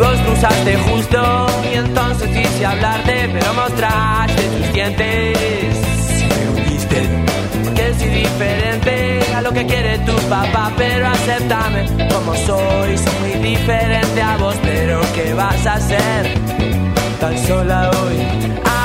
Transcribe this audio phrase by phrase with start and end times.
[0.00, 5.76] vos cruzaste justo y entonces quise hablarte, pero mostraste tus dientes.
[6.28, 7.08] Me hundiste,
[7.64, 12.98] porque soy diferente a lo que quiere tu papá, pero acéptame como soy.
[12.98, 16.34] Soy muy diferente a vos, pero ¿qué vas a hacer?
[17.20, 18.16] Tan sola hoy.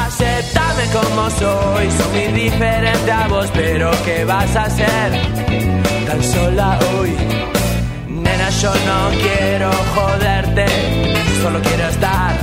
[0.05, 5.11] Acéptame como soy, soy muy diferente a vos, pero ¿qué vas a hacer?
[6.07, 7.64] Tan sola hoy.
[8.25, 10.65] Nena, yo no quiero joderte,
[11.41, 12.35] solo quiero estar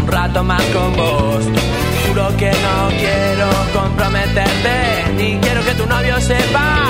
[0.00, 1.44] un rato más con vos.
[2.06, 6.84] Juro que no quiero comprometerte, ni quiero que tu novio sepa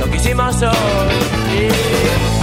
[0.00, 2.39] lo que hicimos hoy.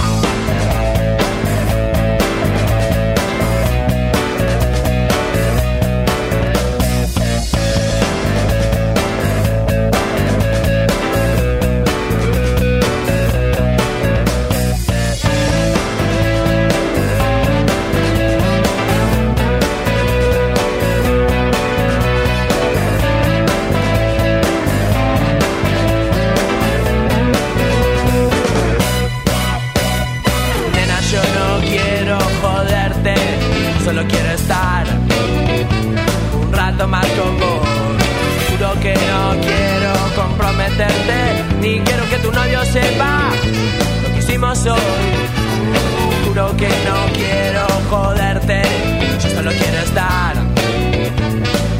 [37.16, 43.30] Juro que no quiero comprometerte, ni quiero que tu novio sepa
[44.02, 44.78] lo que hicimos hoy.
[46.26, 48.62] Juro que no quiero joderte,
[49.22, 50.36] yo solo quiero estar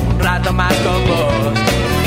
[0.09, 1.59] un rato más con vos.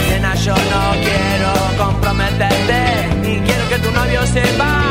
[0.10, 2.82] Nena, yo no quiero comprometerte,
[3.22, 4.82] ni quiero que tu novio sepa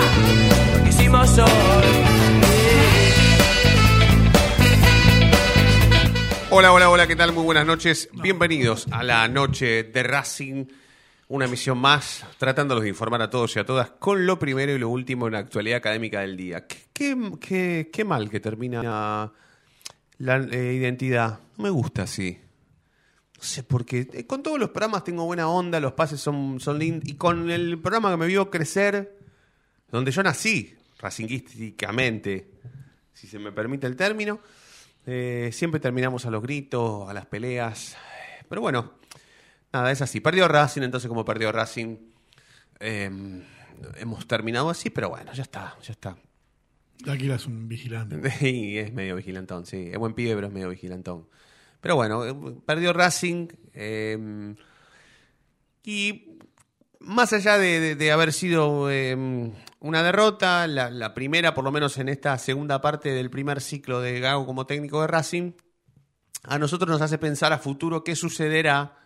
[6.52, 7.32] Hola, hola, hola, ¿qué tal?
[7.32, 8.08] Muy buenas noches.
[8.12, 10.66] Bienvenidos a la noche de Racing,
[11.28, 14.78] una emisión más, tratándolos de informar a todos y a todas con lo primero y
[14.78, 16.66] lo último en la actualidad académica del día.
[16.66, 19.32] Qué, qué- qué- qué mal que termina
[20.18, 21.38] la eh, identidad.
[21.56, 22.38] No me gusta así.
[23.36, 24.08] No sé por qué.
[24.12, 27.08] Eh, Con todos los programas tengo buena onda, los pases son, son lindos.
[27.08, 29.16] Y con el programa que me vio crecer,
[29.90, 32.50] donde yo nací, racinguísticamente,
[33.14, 34.40] si se me permite el término,
[35.10, 37.96] eh, siempre terminamos a los gritos, a las peleas.
[38.48, 38.94] Pero bueno,
[39.72, 40.20] nada, es así.
[40.20, 41.96] Perdió Racing, entonces como perdió Racing,
[42.80, 43.10] eh,
[43.96, 46.16] hemos terminado así, pero bueno, ya está, ya está.
[47.08, 48.20] Aquila es un vigilante.
[48.48, 49.88] Y es medio vigilantón, sí.
[49.92, 51.28] Es buen pibe, pero es medio vigilantón.
[51.80, 52.34] Pero bueno, eh,
[52.66, 53.48] perdió Racing.
[53.74, 54.54] eh,
[55.82, 56.38] y
[57.00, 59.16] más allá de, de- de haber sido eh,
[59.80, 64.00] una derrota, la, la primera, por lo menos en esta segunda parte del primer ciclo
[64.00, 65.52] de Gago como técnico de Racing,
[66.44, 68.96] a nosotros nos hace pensar a futuro qué sucederá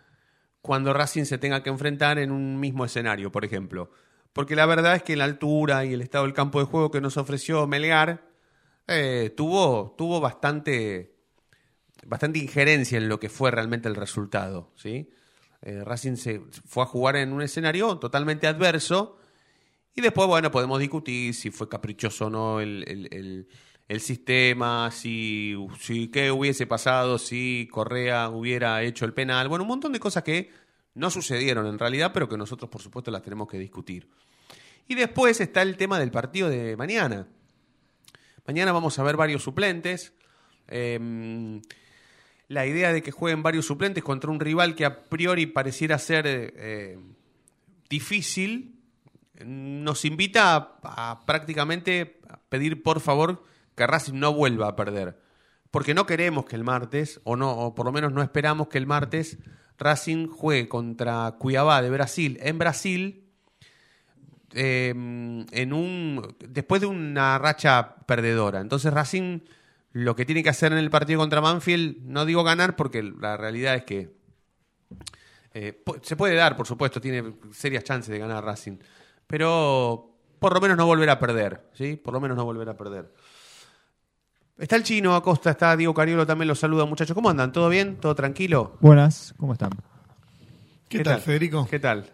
[0.61, 3.91] cuando Racing se tenga que enfrentar en un mismo escenario, por ejemplo.
[4.33, 7.01] Porque la verdad es que la altura y el estado del campo de juego que
[7.01, 8.27] nos ofreció Melgar
[8.89, 11.17] eh, tuvo, tuvo bastante,
[12.07, 14.73] bastante injerencia en lo que fue realmente el resultado.
[14.75, 15.11] ¿sí?
[15.63, 19.19] Eh, Racing se fue a jugar en un escenario totalmente adverso
[19.95, 23.49] y después, bueno, podemos discutir si fue caprichoso o no el, el-
[23.89, 29.49] el- sistema, si, si qué hubiese pasado si Correa hubiera hecho el penal.
[29.49, 30.51] Bueno, un montón de cosas que
[30.95, 34.09] no sucedieron en realidad, pero que nosotros, por supuesto, las tenemos que discutir.
[34.89, 37.29] Y después está el tema del partido de mañana.
[38.47, 40.13] Mañana vamos a ver varios suplentes.
[40.69, 41.61] Eh,
[42.49, 46.25] la idea de que jueguen varios suplentes contra un rival que a priori pareciera ser
[46.27, 46.99] eh,
[47.89, 48.74] difícil
[49.45, 53.43] nos invita a, a prácticamente pedir por favor
[53.75, 55.19] que Racing no vuelva a perder.
[55.71, 58.79] Porque no queremos que el martes, o no, o por lo menos no esperamos que
[58.79, 59.39] el martes
[59.79, 63.25] Racing juegue contra Cuiabá de Brasil en Brasil
[64.53, 68.61] eh, en un después de una racha perdedora.
[68.61, 69.41] Entonces Racing
[69.93, 73.37] lo que tiene que hacer en el partido contra Manfield, no digo ganar porque la
[73.37, 74.11] realidad es que
[75.55, 78.77] eh, se puede dar, por supuesto, tiene serias chances de ganar Racing,
[79.27, 81.97] pero por lo menos no volver a perder, ¿sí?
[81.97, 83.13] Por lo menos no volver a perder.
[84.59, 87.15] Está el chino Acosta, está Diego Cariolo también los saluda, muchachos.
[87.15, 87.51] ¿Cómo andan?
[87.53, 87.97] ¿Todo bien?
[87.97, 88.77] ¿Todo tranquilo?
[88.81, 89.71] Buenas, ¿cómo están?
[90.89, 91.67] ¿Qué, tal, Federico?
[91.69, 92.11] ¿Qué tal?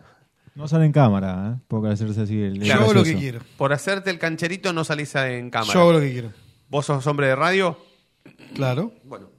[0.54, 1.60] No sale en cámara, ¿eh?
[1.68, 2.60] Por hacerse así el.
[2.62, 3.40] Yo hago lo que quiero.
[3.58, 5.74] Por hacerte el cancherito no salís en cámara.
[5.74, 6.32] Yo hago lo que quiero.
[6.68, 7.78] ¿Vos sos hombre de radio?
[8.54, 8.92] Claro.
[9.04, 9.30] Bueno.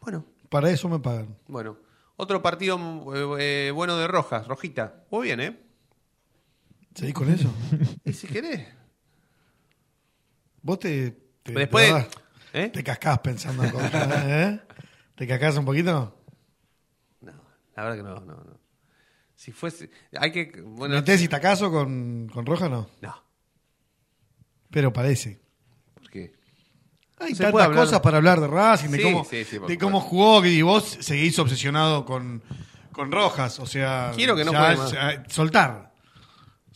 [0.00, 1.36] Bueno, Para eso me pagan.
[1.48, 1.76] bueno.
[2.16, 2.78] Otro partido
[3.14, 5.04] eh, eh, bueno de Rojas, Rojita.
[5.10, 5.63] Muy bien, ¿eh?
[6.94, 7.52] ¿Seguís con eso?
[8.04, 8.66] Y si querés.
[10.62, 11.10] Vos te.
[11.42, 11.86] te Después.
[11.86, 12.08] te, vas-
[12.52, 12.70] ¿Eh?
[12.72, 14.60] te cascás pensando en cosas, ¿eh?
[15.16, 16.16] ¿Te cascás un poquito?
[17.20, 17.32] No,
[17.76, 18.60] la verdad que no, no, no.
[19.34, 19.90] Si fuese.
[20.18, 20.62] Hay que.
[20.64, 22.88] Bueno, ¿Metés y tacazo con, con Roja no?
[23.02, 23.22] No,
[24.70, 25.40] Pero parece.
[25.94, 26.32] ¿por qué?
[27.18, 30.44] Hay tantas cosas para hablar de Racing, de Sí, cómo, sí, sí, de cómo jugó,
[30.44, 32.42] y vos seguís obsesionado con,
[32.92, 33.58] con Rojas.
[33.60, 34.92] O sea, Quiero que no ya más.
[34.92, 35.93] ya- soltar.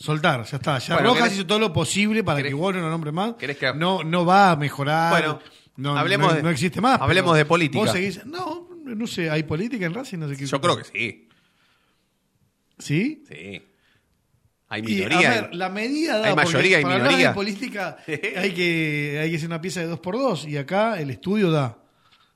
[0.00, 0.78] Soltar, ya está.
[0.78, 3.12] Ya Bueno, Rojas ¿querés- hizo todo lo posible para querés- que vos no lo nombres
[3.12, 3.34] más.
[3.34, 5.10] que- No, no va a mejorar.
[5.10, 5.40] Bueno,
[5.76, 7.00] no, hablemos no, de- no existe más.
[7.00, 7.80] hablemos de política.
[7.80, 8.24] Vos seguís.
[8.24, 10.18] No, no sé, ¿hay política en Racing?
[10.18, 11.28] No sé qué- Yo creo que sí.
[12.78, 13.24] ¿Sí?
[13.28, 13.62] Sí.
[14.70, 15.16] Hay Y, minoría.
[15.30, 17.32] a ver, la medida da, Hay mayoría y minoría.
[17.34, 21.10] política hay que, hay que hacer una pieza de dos por dos y acá el
[21.10, 21.78] estudio da.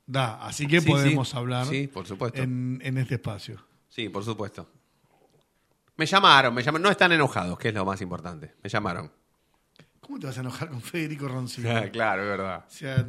[0.06, 0.44] Da.
[0.44, 1.36] Así que Sí, podemos sí.
[1.36, 2.42] hablar Sí, por supuesto.
[2.42, 3.64] En, en este espacio.
[3.88, 4.68] Sí, por supuesto.
[5.96, 6.82] Me llamaron, me llamaron.
[6.82, 8.54] No están enojados, que es lo más importante.
[8.62, 9.12] Me llamaron.
[10.00, 11.68] ¿Cómo te vas a enojar con Federico Roncino?
[11.92, 12.64] claro, es verdad.
[12.66, 13.06] O sea,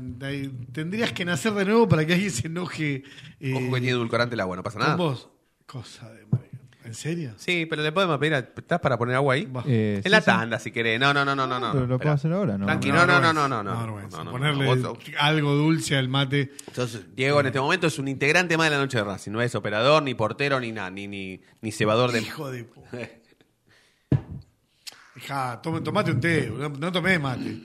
[0.71, 3.03] tendrías que nacer de nuevo para que alguien se enoje
[3.39, 4.95] eh, Ojo que tiene edulcorante el agua, no pasa con nada.
[4.97, 5.30] vos.
[5.65, 6.53] Cosa de marica.
[6.85, 7.33] ¿En serio?
[7.38, 8.33] Sí, pero le podemos pedir.
[8.35, 9.47] a- ¿Estás para poner agua ahí?
[9.65, 10.25] Eh, en sí, la sí.
[10.25, 11.00] tanda, si querés.
[11.00, 11.59] No, no, no, no, no.
[11.59, 11.97] no, Pero lo espera.
[12.00, 12.65] puedo hacer ahora, ¿no?
[12.65, 13.80] Tranqui, Una no, no, no, no, no, no.
[13.81, 14.18] vergüenza.
[14.18, 16.51] No, no, no, Ponerle vos- algo dulce al mate.
[16.68, 19.31] Entonces, Diego en este momento es un integrante más de la noche de Racing.
[19.31, 22.21] No es operador, ni portero, ni nada, ni, ni, ni cebador de.
[22.21, 22.97] Hijo de puta.
[25.15, 26.51] Hija, tome- tomate un té.
[26.51, 27.59] No, no mate.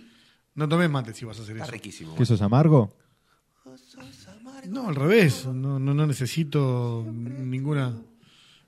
[0.55, 1.73] No tomes mate si vas a hacer Está eso.
[1.73, 2.15] riquísimo.
[2.17, 2.93] ¿Que eso es amargo?
[4.67, 5.47] No, al revés.
[5.47, 7.95] No, no, no necesito ninguna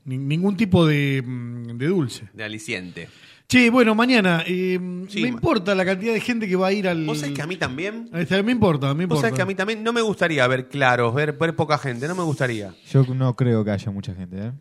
[0.05, 2.29] ni- ningún tipo de, mm, de dulce.
[2.33, 3.09] De aliciente.
[3.49, 6.87] Che, bueno, mañana eh, Sí, me importa la cantidad de gente que va a ir
[6.87, 7.05] al.
[7.05, 8.09] Vos sabés que a mí también.
[8.13, 9.21] Está, me importa, me Vos importa.
[9.23, 12.07] sabés que a mí también no me gustaría ver claros, ver, ver poca gente.
[12.07, 12.73] No me gustaría.
[12.93, 14.53] Yo no creo que haya mucha gente, ¿eh?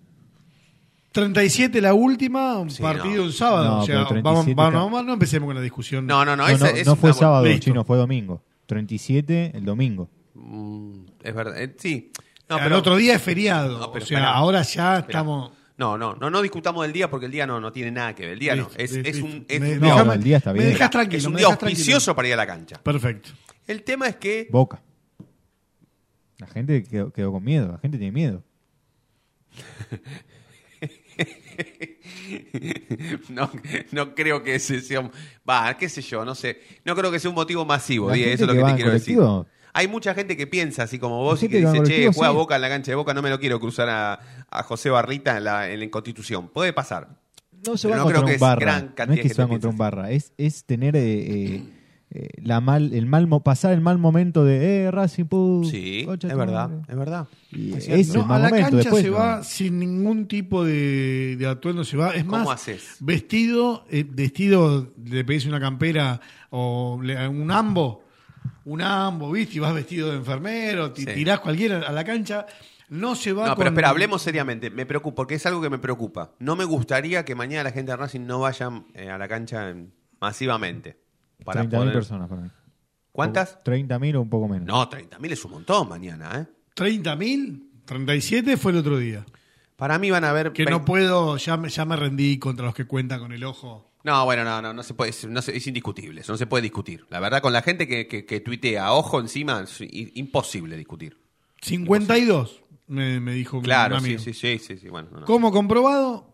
[1.12, 3.24] 37 la última, un Sí, partido no.
[3.24, 3.65] un sábado.
[3.65, 6.06] No, o sea, vamos, 37 vamos, vamos, no empecemos con la discusión.
[6.06, 6.47] No, no, no.
[6.47, 7.65] No, no, es no fue sábado, Listo.
[7.65, 8.44] chino, fue domingo.
[8.68, 10.09] 37 el domingo.
[10.36, 11.62] Mm, es verdad.
[11.62, 12.12] Eh, sí.
[12.50, 13.78] No, pero- otro día es feriado.
[13.80, 15.51] No, pero o sea, ahora ya estamos.
[15.78, 18.24] No, no, no, no discutamos del día porque el día no, no tiene nada que
[18.24, 18.34] ver.
[18.34, 18.69] El día no.
[18.75, 19.28] Es, un, listo.
[19.48, 21.18] es Me- un No, día, déjame- el día está me dejas tranquilo.
[21.19, 22.81] es un día auspicioso para ir a la cancha.
[22.84, 23.30] Perfecto.
[23.66, 24.48] El tema es que.
[24.51, 24.81] Boca.
[26.40, 28.44] La gente quedó, quedó con miedo, la gente tiene miedo.
[33.30, 33.50] no,
[33.92, 35.00] no creo que ese sea.
[35.01, 35.12] un-
[35.50, 36.62] Va, qué sé yo, no sé.
[36.86, 38.10] No creo que sea un motivo masivo.
[38.10, 39.18] La Diego, gente eso es lo que te quiero decir.
[39.74, 42.38] Hay mucha gente que piensa así como vos y que dice, che, juega sí.
[42.38, 44.19] Boca en la cancha de Boca, no me lo quiero cruzar a,
[44.50, 46.48] a José Barrita en la, en la Constitución.
[46.50, 47.10] Puede pasar.
[47.66, 48.60] No se va no creo contra que un es barra.
[48.62, 50.12] gran No es que se va contra un barra.
[50.12, 51.01] Es, es tener eh,
[51.56, 51.63] eh,
[52.12, 56.04] eh, la mal, el mal mo- pasar el mal momento de eh, Racing Pu, Sí,
[56.06, 57.27] concha es verdad, es verdad.
[57.51, 58.22] Y Es es cierto.
[58.22, 58.62] el No, a la momento.
[58.72, 59.18] cancha Después se no.
[59.18, 62.15] va sin ningún tipo de, de atuendo, se va.
[62.15, 62.95] Es ¿Cómo más, haces?
[63.01, 68.04] vestido, eh, vestido, le pedís una campera o le- un ambo,
[68.71, 69.56] un ambo, ¿viste?
[69.56, 71.06] Y vas vestido de enfermero, Sí.
[71.06, 72.45] tirás cualquiera a la cancha.
[72.89, 73.57] No se va No, con...
[73.60, 74.69] pero espera, hablemos seriamente.
[74.71, 76.31] Me preocupa, porque es algo que me preocupa.
[76.39, 79.69] No me gustaría que mañana la gente de Racing no vaya eh, a la cancha
[79.69, 80.98] en- masivamente.
[81.45, 82.50] Para 30.000 poder- personas para mí.
[83.12, 83.60] ¿Cuántas?
[83.63, 84.66] 30.000 o un poco menos.
[84.68, 86.45] No, 30.000 es un montón mañana, ¿eh?
[86.75, 89.25] 30.000, 37 fue el otro día.
[89.75, 90.51] Para mí van a haber...
[90.51, 93.88] Que no puedo, ya, me- ya me rendí contra los que cuentan con el ojo.
[94.04, 96.62] No, bueno, no, no, no se puede, no se- es indiscutible, eso no se puede
[96.63, 97.06] discutir.
[97.10, 101.18] La verdad, con la gente que, que, que tuitea ojo encima, es imposible discutir.
[101.62, 104.22] 52, me, me dijo un Claro, sí, amigo.
[104.22, 105.10] sí, sí, sí, sí, bueno.
[105.12, 105.25] no, no.
[105.25, 106.34] ¿Cómo comprobado?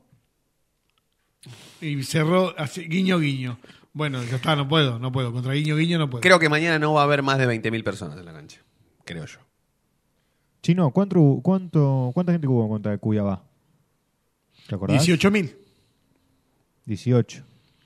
[1.81, 3.57] Y cerró así, guiño, guiño.
[3.93, 5.31] Bueno, ya está, no puedo, no puedo.
[5.33, 6.21] Contra guiño, guiño no puedo.
[6.21, 8.61] Creo que mañana no va a haber más de 20.000 personas en la cancha,
[9.05, 9.39] creo yo.
[10.61, 13.43] Chino, ¿cuánto, cuánto, ¿cuánta gente hubo contra Cuyabá?
[14.67, 15.03] ¿Te acordás?
[15.07, 15.55] 18.000.
[16.85, 17.43] 18.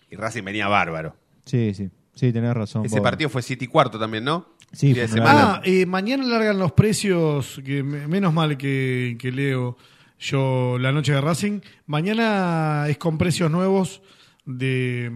[0.09, 1.15] Y Racing venía bárbaro.
[1.45, 1.89] Sí, sí.
[2.15, 2.85] Sí, tenés razón.
[2.85, 4.55] Ese partido fue City cuarto también, ¿no?
[4.73, 5.53] Sí, de fue una semana.
[5.55, 9.77] Ah, eh, mañana largan los precios, que me- menos mal que, que leo
[10.19, 11.61] yo la noche de Racing.
[11.85, 14.01] Mañana es con precios nuevos
[14.45, 15.11] de,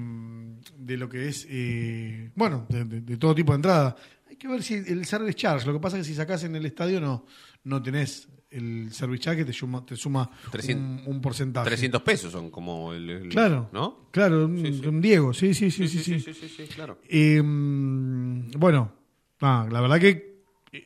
[0.78, 3.96] de lo que es, eh, bueno, de, de- de todo tipo de entrada.
[4.30, 6.56] Hay que ver si el service charge, lo que pasa es que si sacás en
[6.56, 7.26] el estadio no,
[7.66, 8.90] no tenés el
[9.36, 11.68] que te suma, te suma 300 un, un porcentaje.
[11.70, 13.10] 300 pesos son como el...
[13.10, 14.08] el- Claro, ¿No?
[14.12, 14.88] claro, un, Sí, sí.
[14.88, 16.00] un Diego, sí, sí, sí, sí.
[16.20, 17.00] sí, sí, sí, claro.
[17.10, 18.94] Eh, mm, bueno,
[19.42, 20.86] ah, la verdad que eh,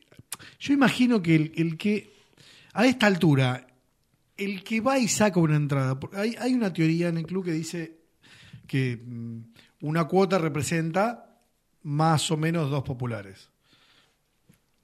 [0.58, 2.12] yo imagino que el, el que
[2.72, 3.66] a esta altura,
[4.36, 7.52] el que va y saca una entrada, hay, hay una teoría en el club que
[7.52, 7.98] dice
[8.66, 9.40] que mm,
[9.82, 11.40] una cuota representa
[11.82, 13.50] más o menos dos populares.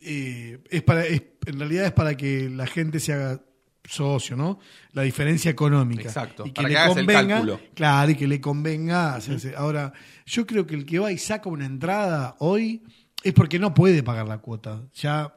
[0.04, 3.40] Eh, es para, es- en realidad es para que la gente se haga
[3.87, 4.58] socio, ¿no?
[4.92, 6.02] La diferencia económica.
[6.02, 7.61] Exacto, Y que para le que hagas el convenga, cálculo.
[7.75, 9.18] Claro, y que le convenga.
[9.56, 9.92] Ahora,
[10.26, 12.82] yo creo que el que va y saca una entrada hoy
[13.23, 14.80] es porque no puede pagar la cuota.
[14.94, 15.34] Ya,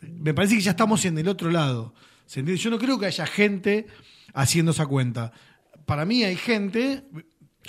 [0.00, 1.94] me parece que ya estamos en el otro lado.
[2.26, 2.62] ¿Se entiende?
[2.62, 3.86] Yo no creo que haya gente
[4.32, 5.32] haciendo esa cuenta.
[5.84, 7.02] Para mí hay gente,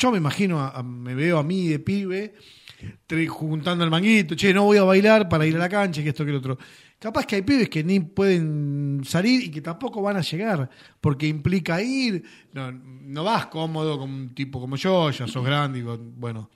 [0.01, 2.34] yo me imagino, a- a- me veo a mí de pibe,
[3.27, 6.25] juntando el manguito, che, no voy a bailar para ir a la cancha, que esto,
[6.25, 6.58] que lo otro.
[7.00, 11.27] Capaz que hay pibes que ni pueden salir y que tampoco van a llegar, porque
[11.27, 15.81] implica ir, no, no vas cómodo con un tipo como yo, ya sos grande, y
[15.84, 16.50] bueno,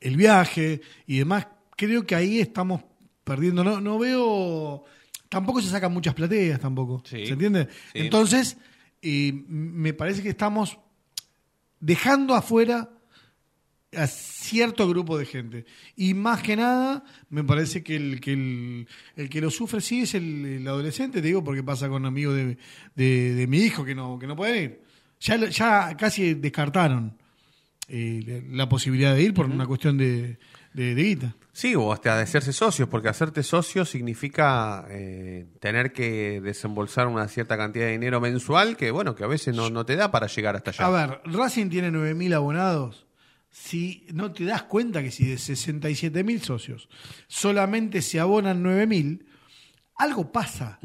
[0.00, 2.82] el viaje y demás, creo que ahí estamos
[3.24, 3.64] perdiendo.
[3.64, 4.84] No, no veo.
[5.28, 7.02] Tampoco se sacan muchas plateas, tampoco.
[7.04, 7.26] Sí.
[7.26, 7.68] ¿Se entiende?
[7.92, 7.98] Sí.
[8.00, 8.56] Entonces,
[9.02, 10.78] me parece que estamos
[11.84, 12.88] dejando afuera
[13.96, 15.66] a cierto grupo de gente.
[15.96, 20.00] Y más que nada, me parece que el que, el, el que lo sufre sí
[20.00, 22.58] es el, el adolescente, te digo, porque pasa con amigos de,
[22.96, 24.82] de- de mi hijo que no, que no pueden ir.
[25.20, 27.16] Ya, ya casi descartaron
[27.88, 30.38] eh, la posibilidad de ir por una cuestión de,
[30.74, 31.36] de, de guita.
[31.52, 37.28] Sí, o hasta de hacerse socios, porque hacerte socio significa eh, tener que desembolsar una
[37.28, 40.26] cierta cantidad de dinero mensual que, bueno, que a veces no, no te da para
[40.26, 40.86] llegar hasta allá.
[40.86, 43.06] A ver, Racing tiene 9.000 abonados.
[43.50, 46.88] Si no te das cuenta que si de 67.000 socios
[47.28, 49.24] solamente se abonan 9.000,
[49.94, 50.80] algo pasa.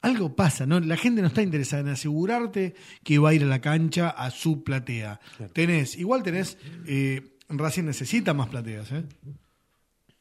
[0.00, 0.64] Algo pasa.
[0.64, 0.78] ¿no?
[0.78, 4.30] La gente no está interesada en asegurarte que va a ir a la cancha a
[4.30, 5.18] su platea.
[5.52, 6.56] Tenés, igual tenés,
[6.86, 8.90] eh, Racing necesita más plateas.
[8.92, 9.04] ¿eh?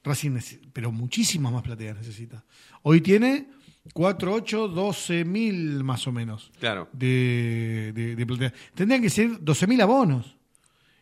[0.04, 0.38] Racing,
[0.74, 2.44] pero muchísimas más plateas necesita.
[2.84, 3.50] Hoy tiene
[3.94, 6.88] 4, 8, 12 mil más o menos Claro.
[6.94, 8.54] de, de, de platea.
[8.74, 10.36] Tendrían que ser 12.000 abonos.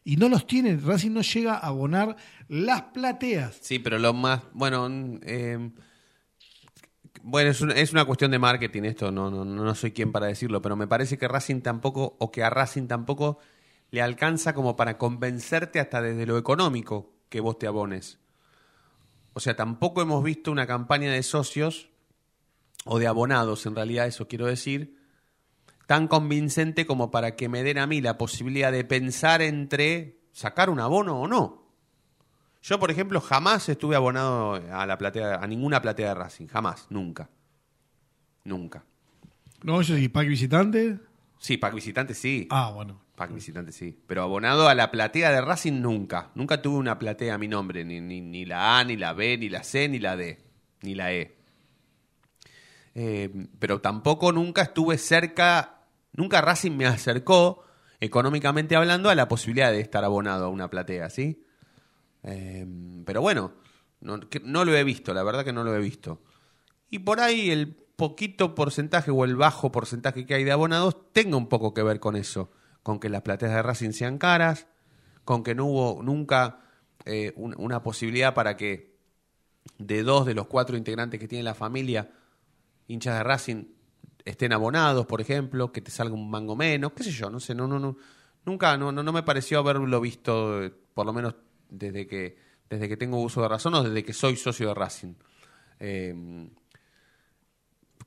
[0.03, 0.77] Y no los tiene.
[0.77, 2.15] Racing no llega a abonar
[2.47, 3.57] las plateas.
[3.61, 4.87] Sí, pero lo más, bueno,
[5.23, 5.71] eh,
[7.23, 10.27] bueno, es una, es una cuestión de marketing esto, no, no, no soy quien para
[10.27, 13.39] decirlo, pero me parece que Racing tampoco, o que a Racing tampoco
[13.91, 18.19] le alcanza como para convencerte hasta desde lo económico que vos te abones.
[19.33, 21.89] O sea, tampoco hemos visto una campaña de socios,
[22.85, 24.97] o de abonados en realidad, eso quiero decir,
[25.87, 30.69] tan convincente como para que me den a mí la posibilidad de pensar entre sacar
[30.69, 31.65] un abono o no.
[32.61, 36.87] Yo, por ejemplo, jamás estuve abonado a la platea, a ninguna platea de Racing, jamás,
[36.89, 37.29] nunca.
[38.43, 38.83] Nunca.
[39.63, 40.99] No, yo sí, pack visitante.
[41.37, 42.47] Sí, pack visitante sí.
[42.49, 43.04] Ah, bueno.
[43.15, 43.97] Pack visitante sí.
[44.07, 46.31] Pero abonado a la platea de Racing nunca.
[46.35, 49.37] Nunca tuve una platea a mi nombre, ni, ni, ni la A, ni la B,
[49.37, 50.39] ni la C, ni la D,
[50.81, 51.37] ni la E.
[52.93, 55.81] Eh, pero tampoco nunca estuve cerca,
[56.13, 57.63] nunca Racing me acercó,
[57.99, 61.43] económicamente hablando, a la posibilidad de estar abonado a una platea, ¿sí?
[62.23, 62.65] Eh,
[63.05, 63.53] pero bueno,
[63.99, 66.21] no, no lo he visto, la verdad que no lo he visto.
[66.89, 71.37] Y por ahí el poquito porcentaje o el bajo porcentaje que hay de abonados tenga
[71.37, 72.51] un poco que ver con eso,
[72.85, 74.67] con que las plateas de Racing sean caras,
[75.23, 76.59] con que no hubo nunca
[77.05, 78.95] eh, un- una posibilidad para que
[79.79, 82.11] de dos de los cuatro integrantes que tiene la familia,
[82.87, 83.63] hinchas de Racing,
[84.23, 87.55] estén abonados, por ejemplo, que te salga un mango menos, qué sé yo, no sé,
[87.55, 87.97] no, no, no,
[88.45, 91.33] nunca, no, no, no me pareció haberlo visto, eh, por lo menos
[91.69, 92.37] desde que,
[92.69, 95.13] desde que tengo uso de razón o desde que soy socio de Racing.
[95.79, 96.47] Eh,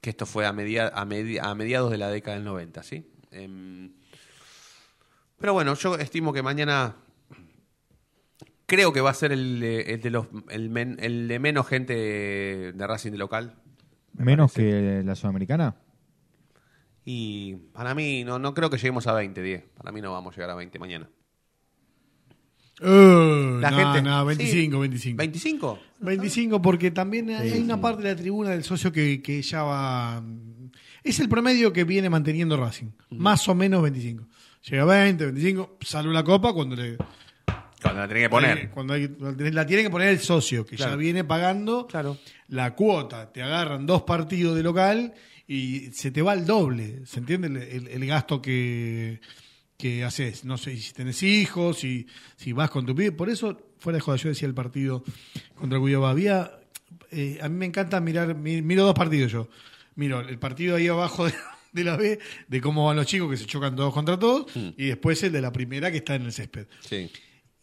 [0.01, 3.11] que esto fue a, media- a, medi- a mediados de la década del 90, ¿sí?
[3.33, 3.93] Em,
[5.39, 6.97] pero bueno, yo estimo que mañana
[8.67, 11.67] creo que va a ser el, de- el de los el, men- el de menos
[11.67, 13.55] gente de Racing de local.
[14.15, 14.71] me Menos parece.
[14.71, 15.77] que la sudamericana.
[17.05, 19.65] Y para mí, no, no creo que lleguemos a 20, 10.
[19.77, 21.09] Para mí no vamos a llegar a 20 mañana.
[22.81, 24.03] Eh, La no, gente.
[24.03, 25.15] no, 25, sí.
[25.15, 25.23] 25.
[25.23, 25.79] ¿25?
[26.01, 29.63] 25 porque también hay hay una parte de la tribuna del socio que, que ya
[29.65, 30.23] va...
[31.03, 32.91] Es el promedio que viene manteniendo Racing.
[33.11, 34.29] Más o menos 25.
[34.71, 36.97] Llega a 20, 25, sale una copa cuando le...
[37.81, 38.71] Cuando la tenés que poner.
[38.71, 39.09] Cuando hay-
[39.53, 42.19] la tiene que poner el socio, que ya viene pagando Claro.
[42.49, 43.33] la cuota.
[43.33, 45.15] Te agarran dos partidos de local
[45.47, 47.07] y se te va el doble.
[47.07, 49.21] ¿Se entiende el, el- el gasto que,
[49.77, 50.45] que haces?
[50.45, 52.07] No sé si tenés hijos, si,
[52.37, 53.13] si vas con tu pibe.
[53.13, 55.05] Por eso, fuera de joda, yo decía el partido
[55.55, 56.11] contra Cuyaba.
[56.11, 56.51] Había,
[57.13, 59.49] eh, a mí me encanta mirar, mi- miro dos partidos yo.
[59.95, 61.33] Miro el partido ahí abajo de,
[61.79, 62.19] de la B,
[62.49, 65.41] de cómo van los chicos que se chocan todos contra todos, y después el de
[65.41, 67.11] la primera que está en el césped Sí.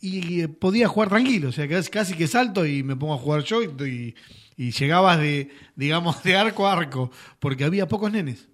[0.01, 3.17] y eh, podía jugar tranquilo, o sea, casi, casi que salto y me pongo a
[3.17, 4.15] jugar yo y, y-
[4.57, 8.48] y llegabas de, digamos, de arco a arco, porque había pocos nenes.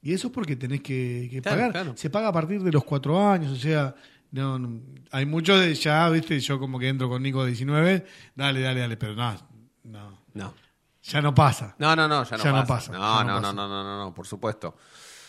[0.00, 1.72] Y eso es porque tenés que, que Claro, pagar.
[1.72, 1.94] claro.
[1.96, 3.96] Se paga a partir de los cuatro años, o sea,
[4.30, 8.04] no, no- hay muchos de ya, viste, yo como que entro con Nico de 19,
[8.36, 9.32] dale, dale, dale, pero no,
[9.82, 10.54] no, No.
[11.08, 11.74] Ya no pasa.
[11.78, 12.66] No, no, no, ya no Ya no pasa.
[12.66, 13.52] pasa, No, ya no no, no, pasa.
[13.54, 14.76] no, no, no, no, por supuesto.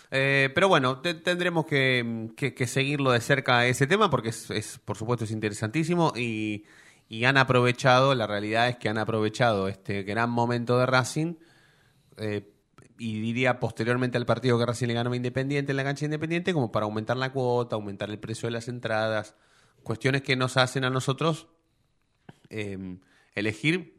[0.09, 4.49] Eh, pero bueno, te- tendremos que, que- que seguirlo de cerca ese tema porque es,
[4.51, 6.63] es, por supuesto es interesantísimo y,
[7.09, 11.35] y han aprovechado, la realidad es que han aprovechado este gran momento de Racing
[12.17, 12.49] eh,
[12.97, 16.05] y diría posteriormente al partido que recién le ganó a Independiente en la cancha de
[16.05, 19.35] Independiente, como para aumentar la cuota, aumentar el precio de las entradas,
[19.83, 21.47] cuestiones que nos hacen a nosotros
[22.49, 22.97] eh,
[23.35, 23.96] elegir,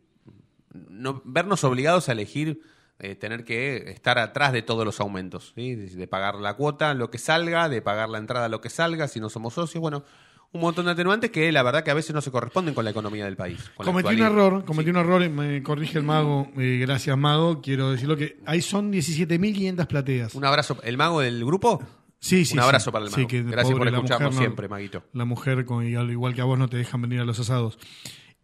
[0.89, 2.61] no, vernos obligados a elegir
[3.01, 5.77] eh, tener que estar atrás de todos los aumentos, ¿sí?
[5.77, 9.21] de, pagar la cuota, lo que salga, de pagar la entrada, lo que salga, si
[9.21, 10.03] no somos socios, bueno,
[10.51, 12.91] un montón de atenuantes que la verdad que a veces no se corresponden con la
[12.91, 13.71] economía del país.
[13.77, 18.17] Cometí un error, cometí un error, me corrige el mago, eh, gracias mago, quiero decirlo
[18.17, 20.35] que ahí son 17.500 plateas.
[20.35, 21.81] Un abrazo, ¿el mago del grupo?
[22.19, 22.91] Sí, sí, un abrazo sí.
[22.91, 23.29] para el Sí, mago.
[23.29, 25.05] que Gracias pobre, por escucharnos no- siempre, Maguito.
[25.13, 27.79] La mujer, con, igual igual que a vos, no te dejan venir a los asados.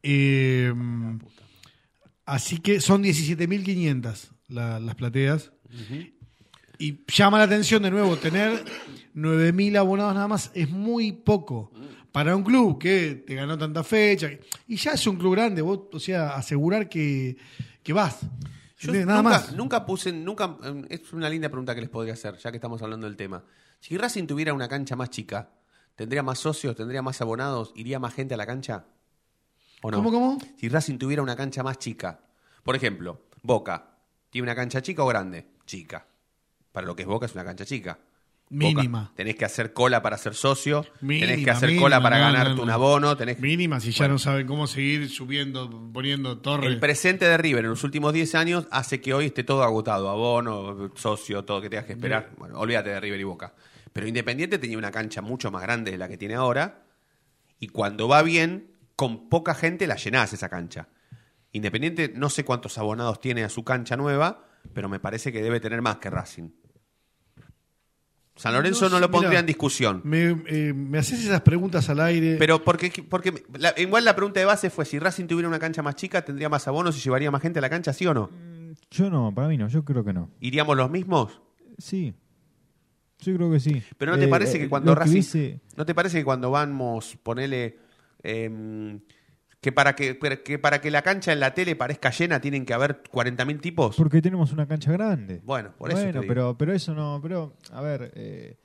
[0.04, 0.72] Eh,
[2.26, 5.52] así que son 17.500 la- las plateas.
[6.78, 8.64] Y llama la atención de nuevo, tener
[9.14, 11.70] 9.000 abonados nada más es muy poco.
[12.12, 14.30] Para un club que te ganó tanta fecha.
[14.68, 17.36] Y ya es un club grande, vos, o sea, asegurar que,
[17.82, 18.20] que vas.
[18.86, 19.52] Nada nunca, más.
[19.54, 22.82] nunca puse, nunca, eh, es una linda pregunta que les podría hacer, ya que estamos
[22.82, 23.42] hablando del tema.
[23.80, 25.50] Si Racing tuviera una cancha más chica,
[25.96, 28.84] ¿tendría más socios, tendría más abonados, iría más gente a la cancha?
[29.86, 29.98] ¿O no?
[29.98, 30.38] ¿Cómo, cómo?
[30.58, 32.18] Si Racing tuviera una cancha más chica,
[32.62, 33.98] por ejemplo, Boca,
[34.30, 35.46] ¿tiene una cancha chica o grande?
[35.66, 36.06] Chica.
[36.72, 37.98] Para lo que es Boca es una cancha chica.
[38.48, 39.12] Boca, Mínima.
[39.14, 41.04] tenés que hacer cola para ser socio, tenés que
[41.36, 42.62] Mínima, hacer mínima, cola para no, ganarte no, no.
[42.62, 44.14] un abono, tenés Mínima, si ya Bueno.
[44.14, 46.66] no saben cómo seguir subiendo, poniendo torres.
[46.70, 50.08] El presente de River en los últimos 10 años hace que hoy esté todo agotado,
[50.08, 52.30] abono, socio, todo que tengas que esperar.
[52.38, 53.52] Bueno, olvídate de River y Boca.
[53.92, 56.84] Pero Independiente tenía una cancha mucho más grande de la que tiene ahora
[57.60, 60.88] y cuando va bien, con poca gente la llenás esa cancha.
[61.52, 65.60] Independiente no sé cuántos abonados tiene a su cancha nueva, pero me parece que debe
[65.60, 66.50] tener más que Racing.
[68.36, 70.00] San Lorenzo no, lo pondría mirá, en discusión.
[70.02, 72.34] Me, eh, me haces esas preguntas al aire.
[72.36, 75.82] Pero porque, porque la- igual la pregunta de base fue si Racing tuviera una cancha
[75.82, 78.30] más chica, tendría más abonos y llevaría más gente a la cancha, ¿sí o no?
[78.90, 80.30] Yo no, para mí no, yo creo que no.
[80.40, 81.40] ¿Iríamos los mismos?
[81.78, 82.12] Sí.
[83.20, 83.80] Yo creo que sí.
[83.96, 85.12] Pero ¿no te Eh, parece eh, que cuando lo que Racing...
[85.20, 87.78] hubiese- ¿No te parece que cuando vamos, ponele...
[88.24, 89.00] em,
[89.60, 92.74] que, para que, que para que la cancha en la tele parezca llena tienen que
[92.74, 93.96] haber 40.000 tipos?
[93.96, 95.40] Porque tenemos una cancha grande.
[95.44, 98.58] Bueno, por eso Bueno, pero, pero eso no, pero, a ver, eh,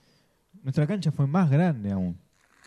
[0.63, 2.17] nuestra cancha fue más grande aún.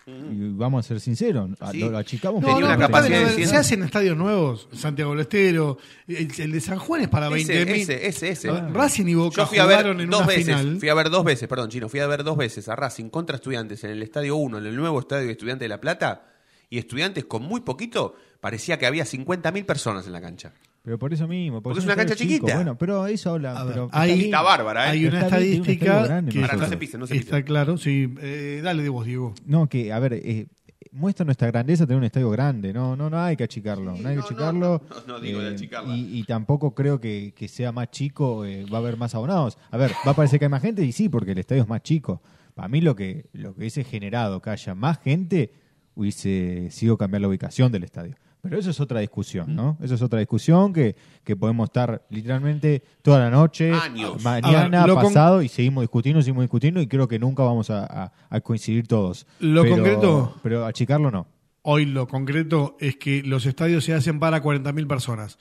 [0.04, 1.78] Y vamos a ser sinceros, Sí.
[1.78, 5.78] lo achicamos no, una capacidad de se hacen estadios nuevos, Santiago del Estero,
[6.08, 7.70] el, el de San Juan es para Ese, 20.000.
[7.82, 8.50] ese, ese, ese.
[8.50, 10.76] Racing y Boca Yo fui a ver jugaron en dos una veces, final.
[10.80, 13.36] fui a ver dos veces, perdón, Chino, fui a ver dos veces a Racing contra
[13.36, 16.31] Estudiantes en el Estadio 1, en el nuevo Estadio de Estudiantes de La Plata,
[16.72, 20.54] y Estudiantes con muy poquito, parecía que había 50.000 personas en la cancha.
[20.80, 21.60] Pero por eso mismo.
[21.60, 22.54] Porque es una cancha chiquita.
[22.54, 23.62] Bueno, pero eso habla.
[23.62, 24.24] Ver, pero hay-.
[24.24, 24.90] Está bárbara, ¿eh?
[24.92, 27.42] Hay una Está bien, estadística que Ahora, no está, se pisen, no se está pisen.
[27.42, 28.14] claro, sí.
[28.22, 29.34] Eh, dale de vos, Diego.
[29.44, 30.46] No, que, a ver, eh,
[30.92, 32.72] muestra nuestra grandeza tener un estadio grande.
[32.72, 33.94] No, no, no hay que achicarlo.
[33.94, 34.80] no hay que achicarlo.
[34.88, 35.94] no, no, no digo de eh, achicarla.
[35.94, 39.58] y, y tampoco creo que, que sea más chico, eh, va a haber más abonados.
[39.70, 41.68] A ver, va a parecer que hay más gente y sí, porque el estadio es
[41.68, 42.22] más chico.
[42.54, 45.52] Para mí lo que, lo que hubiese generado que haya más gente
[45.94, 48.16] hubiese sido cambiar la ubicación del estadio.
[48.40, 49.78] Pero eso es otra discusión, ¿no?
[49.80, 54.20] Eso es otra discusión que, que podemos estar literalmente toda la noche, Años.
[54.24, 57.84] mañana, ver, con- pasado, y seguimos discutiendo, seguimos discutiendo, y creo que nunca vamos a,
[57.84, 59.28] a- a coincidir todos.
[59.38, 61.28] Lo Pero- concreto- Pero achicarlo no.
[61.62, 65.38] Hoy lo concreto es que los estadios se hacen para 40.000 personas.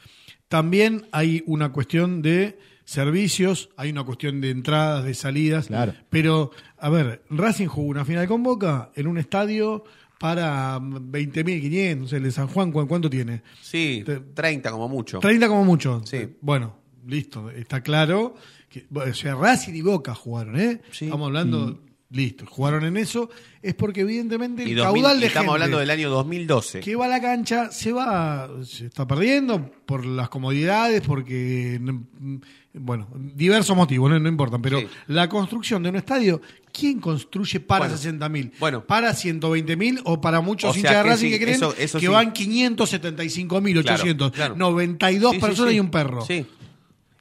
[0.47, 5.67] También hay una cuestión de servicios, hay una cuestión de entradas, de salidas.
[5.67, 5.93] Claro.
[6.11, 9.85] Pero, a ver, Racing jugó una final con Boca en un estadio
[10.21, 13.41] para 20.500, no sé, el de San Juan, ¿cu- ¿cuánto tiene?
[13.59, 15.17] Sí, Te- 30 como mucho.
[15.19, 16.01] 30 como mucho.
[16.05, 16.29] Sí.
[16.41, 16.75] Bueno,
[17.07, 18.35] listo, está claro.
[18.69, 20.79] Que, bueno, o sea, Racing y Boca jugaron, ¿eh?
[20.91, 21.05] Sí.
[21.05, 21.79] Estamos hablando,
[22.11, 23.29] listo, jugaron en eso.
[23.61, 26.79] Es porque evidentemente el Y 2000 caudal de estamos gente hablando del año 2012.
[26.81, 32.35] que va a la cancha se va, se está perdiendo por las comodidades, porque, mm,
[32.73, 34.87] bueno, diversos motivos, no, no importan, pero Sí.
[35.07, 36.41] la construcción de un estadio,
[36.73, 38.51] ¿quién construye para Bueno, 60.000?
[38.59, 38.83] bueno.
[38.85, 41.99] ¿Para 120.000 o para muchos O hinchas de que Racing sí, que creen eso- eso
[41.99, 42.11] que sí.
[42.11, 44.31] van 575.800?
[44.31, 44.55] Claro, claro.
[44.55, 46.25] 92 Sí, sí, personas y un perro.
[46.25, 46.45] Sí.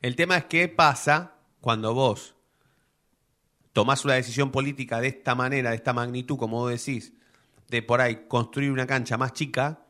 [0.02, 2.34] El tema es qué pasa cuando vos
[3.72, 7.12] tomás una decisión política de esta manera, de esta magnitud, como vos decís,
[7.68, 9.86] de por ahí construir una cancha más chica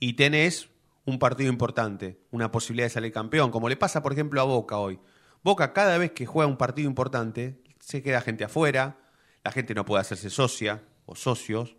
[0.00, 0.68] y tenés
[1.04, 4.76] un partido importante, una posibilidad de salir campeón, como le pasa, por ejemplo, a Boca
[4.78, 4.98] hoy.
[5.42, 8.98] Boca cada vez que juega un partido importante, se queda gente afuera,
[9.44, 11.76] la gente no puede hacerse socia o socios.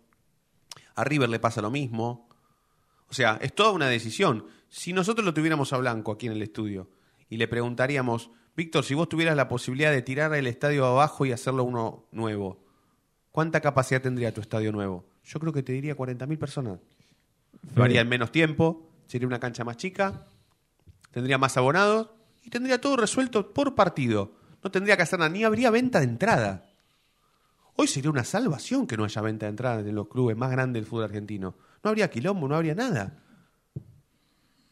[0.94, 2.28] A River le pasa lo mismo.
[3.10, 4.46] O sea, es toda una decisión.
[4.70, 6.90] Si nosotros lo tuviéramos a Blanco aquí en el estudio
[7.28, 11.30] y le preguntaríamos, Víctor, si vos tuvieras la posibilidad de tirar el estadio abajo y
[11.30, 12.58] hacerlo uno nuevo,
[13.30, 15.04] ¿cuánta capacidad tendría tu estadio nuevo?
[15.22, 16.80] Yo creo que te diría 40.000 personas.
[17.76, 20.26] Lo haría en menos tiempo, sería una cancha más chica,
[21.12, 22.08] tendría más abonados
[22.42, 24.32] y tendría todo resuelto por partido.
[24.64, 26.68] No tendría que hacer nada, ni habría venta de entrada.
[27.76, 30.82] Hoy sería una salvación que no haya venta de entrada en los clubes más grandes
[30.82, 31.54] del fútbol argentino.
[31.84, 33.22] No habría quilombo, no habría nada.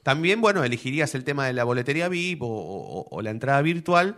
[0.07, 4.15] También, bueno, elegirías el tema de la boletería VIP o, o- o la entrada virtual,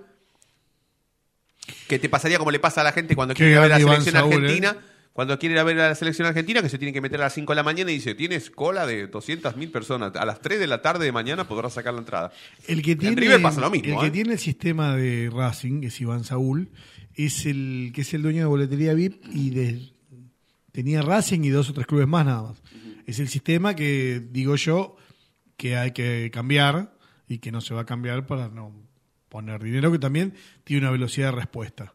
[1.87, 3.71] que te pasaría como le pasa a la gente cuando Qué quiere ir a ver
[3.71, 4.37] la selección Saúl, ¿eh?
[4.37, 4.77] argentina.
[5.15, 7.25] Cuando quiere ir a ver a la selección argentina, que se tiene que meter a
[7.25, 10.15] las 5 de la mañana y dice, tienes cola de 200.000 personas.
[10.15, 12.33] A las 3 de la tarde de mañana podrás sacar la entrada.
[12.67, 14.11] El que En tiene, River pasa lo mismo, El que ¿eh?
[14.11, 16.69] tiene el sistema de Racing, que es Iván Saúl,
[17.15, 19.89] es el que es el dueño de boletería VIP y de,
[20.71, 22.63] tenía Racing y dos o tres clubes más nada más.
[23.07, 24.97] Es el sistema que digo yo
[25.59, 26.95] que hay que cambiar
[27.29, 28.73] y que no se va a cambiar para no
[29.29, 30.33] poner dinero, que también
[30.65, 31.95] tiene una velocidad de respuesta.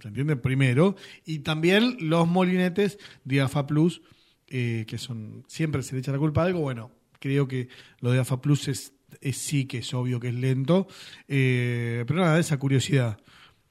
[0.00, 0.34] ¿Se entiende?
[0.34, 0.96] Primero.
[1.24, 4.02] Y también los molinetes de AFA Plus,
[4.48, 5.44] eh, que son.
[5.46, 6.60] Siempre se le echa la culpa a algo.
[6.60, 7.68] Bueno, creo que
[8.00, 10.88] lo de AFA Plus es, es sí que es obvio que es lento.
[11.28, 13.20] Eh, pero nada, esa curiosidad.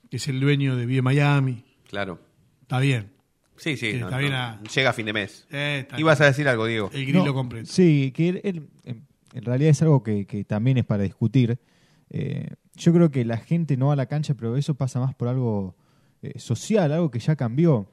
[0.10, 1.66] Que es el dueño de Vie Miami.
[1.90, 2.22] Claro.
[2.62, 3.12] Está bien.
[3.58, 3.94] Sí, sí.
[3.94, 4.18] No, está no.
[4.22, 5.48] bien a- Llega a fin de mes.
[5.52, 6.90] Eh, Ibas a decir algo, Diego.
[6.94, 7.70] El grilo No, completo.
[7.72, 11.60] Sí, que él- él, en, en realidad es algo que, que también es para discutir.
[12.10, 15.14] Eh, yo creo que la gente no va a la cancha, pero eso pasa más
[15.16, 15.76] por algo
[16.22, 17.92] eh, social, algo que ya cambió.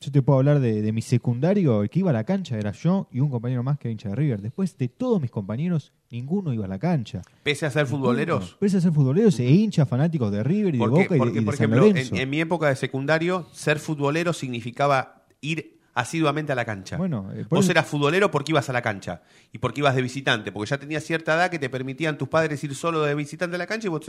[0.00, 2.70] Yo te puedo hablar de, de mi secundario, el que iba a la cancha era
[2.70, 4.40] yo y un compañero más que era hincha de River.
[4.40, 7.22] Después de todos mis compañeros, ninguno iba a la cancha.
[7.42, 8.56] Pese a ser futboleros.
[8.60, 11.18] Pese a ser futboleros e hinchas fanáticos de River y de Porque, Boca y de,
[11.18, 12.14] porque y de por San ejemplo, en, Lorenzo.
[12.14, 16.96] en mi época de secundario, ser futbolero significaba ir asiduamente a la cancha.
[16.96, 20.02] Bueno, eh, Vos eso- eras futbolero porque ibas a la cancha y porque ibas de
[20.02, 23.56] visitante, porque ya tenías cierta edad que te permitían tus padres ir solo de visitante
[23.56, 24.02] a la cancha y vos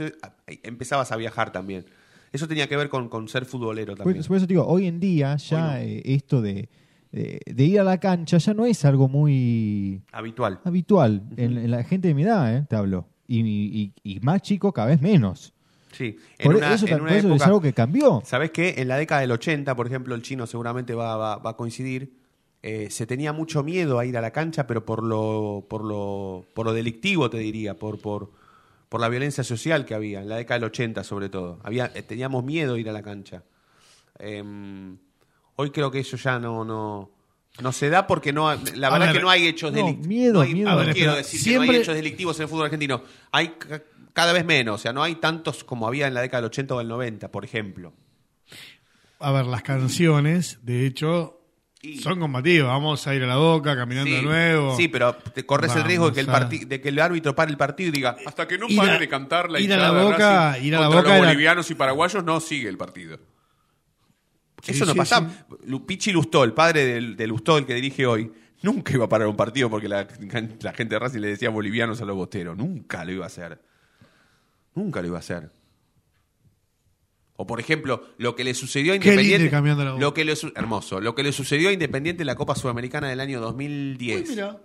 [0.62, 1.84] empezabas a viajar también.
[2.32, 4.24] Eso tenía que ver con, con ser futbolero Por, también.
[4.24, 5.76] por eso te digo, hoy en día ya no.
[5.78, 6.68] eh, esto de,
[7.12, 10.60] de- de ir a la cancha ya no es algo muy Habitual.
[10.64, 13.06] habitual en, en la gente de mi edad, eh, te hablo.
[13.26, 15.52] Y, y- y más chico cada vez menos.
[15.92, 16.16] Sí.
[16.38, 18.22] En Por una- eso, en por una eso es algo que cambió.
[18.24, 18.74] ¿Sabés qué?
[18.78, 22.12] En la década del 80, por ejemplo, el chino seguramente va, va- va a coincidir.
[22.62, 26.44] eh, se tenía mucho miedo a ir a la cancha, pero por lo, por lo,
[26.54, 28.32] por lo delictivo, te diría, por, por,
[28.90, 31.60] por la violencia social que había, en la década del 80 sobre todo.
[31.62, 33.42] Había, eh, teníamos miedo a ir a la cancha.
[34.18, 34.98] Em,
[35.56, 37.10] hoy creo que eso ya no, no,
[37.62, 40.06] no se da porque no, la verdad ver, que no hay hechos no, delictivos.
[40.08, 40.68] miedo, no hay- miedo.
[40.70, 43.02] A ver, quiero decir que no siempre- hay hechos delictivos en el fútbol argentino.
[43.30, 46.42] Hay ca- cada vez menos, o sea, no hay tantos como había en la década
[46.42, 47.92] del 80 o del 90, por ejemplo.
[49.20, 51.39] A ver, las canciones, de hecho,
[51.82, 52.68] Y- son combativas.
[52.68, 54.76] Vamos a ir a la boca, caminando de nuevo.
[54.76, 56.98] Sí, pero te corres el riesgo de que el, Vamos a- parti- de que el
[56.98, 59.72] árbitro pare el partido y diga hasta que no pare a- de cantar la ir
[59.72, 62.22] a la de Boca- Racing ir a la contra Boca los era- bolivianos y paraguayos
[62.24, 63.18] no sigue el partido.
[64.62, 65.14] Sí, Eso no sí.
[65.64, 69.08] Lu- Pichi Lustó, el padre del, de Lustó, el que dirige hoy, nunca iba a
[69.08, 70.06] parar un partido porque la,
[70.60, 72.58] la gente de Racing le decía bolivianos a los bosteros.
[72.58, 73.58] Nunca lo iba a hacer.
[74.74, 75.50] Nunca lo iba a hacer.
[77.40, 79.48] O por ejemplo, lo que le sucedió a Independiente.
[79.48, 81.00] cambiando la lo que le hermoso.
[81.00, 84.58] Lo que le sucedió a Independiente en la Copa Sudamericana del año 2010 Uy, mira.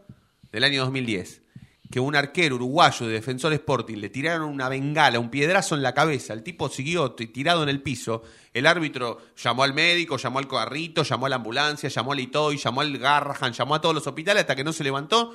[0.51, 1.41] del año 2010,
[1.89, 5.93] que un arquero uruguayo de Defensor Sporting le tiraron una bengala, un piedrazo en la
[5.93, 10.47] cabeza, el tipo siguió tirado en el piso, el árbitro llamó al médico, llamó al
[10.49, 14.05] carrito, llamó a la ambulancia, llamó al Itoy, llamó al Garrahan, llamó a todos los
[14.05, 15.33] hospitales hasta que no se levantó,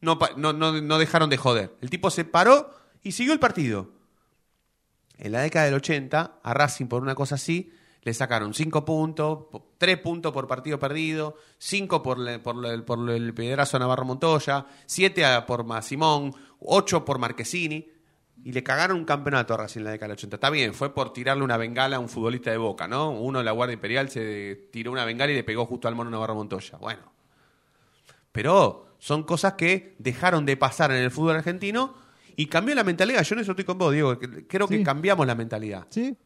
[0.00, 1.76] no, no, no dejaron de joder.
[1.80, 3.93] El tipo se paró y siguió el partido.
[5.24, 9.46] En la década del 80, a Racing por una cosa así, le sacaron 5 puntos,
[9.78, 15.64] 3 puntos por partido perdido, 5 por, por, el pedrazo a Navarro Montoya, 7 por
[15.82, 17.88] Simón, 8 por Marquesini,
[18.44, 20.36] y le cagaron un campeonato a Racing en la década del 80.
[20.36, 23.10] Está bien, fue por tirarle una bengala a un futbolista de Boca, ¿no?
[23.12, 26.10] Uno de la Guardia Imperial se tiró una bengala y le pegó justo al mono
[26.10, 26.76] Navarro Montoya.
[26.76, 27.10] Bueno,
[28.30, 32.03] pero son cosas que dejaron de pasar en el fútbol argentino
[32.36, 33.22] y cambió la mentalidad.
[33.22, 34.18] Yo en eso estoy con vos, Diego.
[34.48, 34.84] Creo que Sí.
[34.84, 35.86] cambiamos la mentalidad.
[35.90, 36.16] ¿Sí?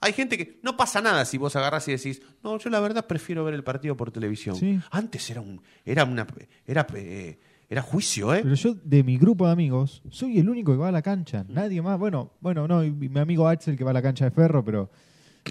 [0.00, 3.06] Hay gente que no pasa nada si vos agarrás y decís, no, yo la verdad
[3.06, 4.54] prefiero ver el partido por televisión.
[4.54, 4.78] Sí.
[4.90, 6.26] Antes era un, era una,
[6.66, 8.40] era, eh, era juicio, ¿eh?
[8.42, 11.44] Pero yo, de mi grupo de amigos, soy el único que va a la cancha.
[11.48, 11.98] Nadie más.
[11.98, 14.90] Bueno, bueno, no, y mi amigo Axel que va a la cancha de Ferro, pero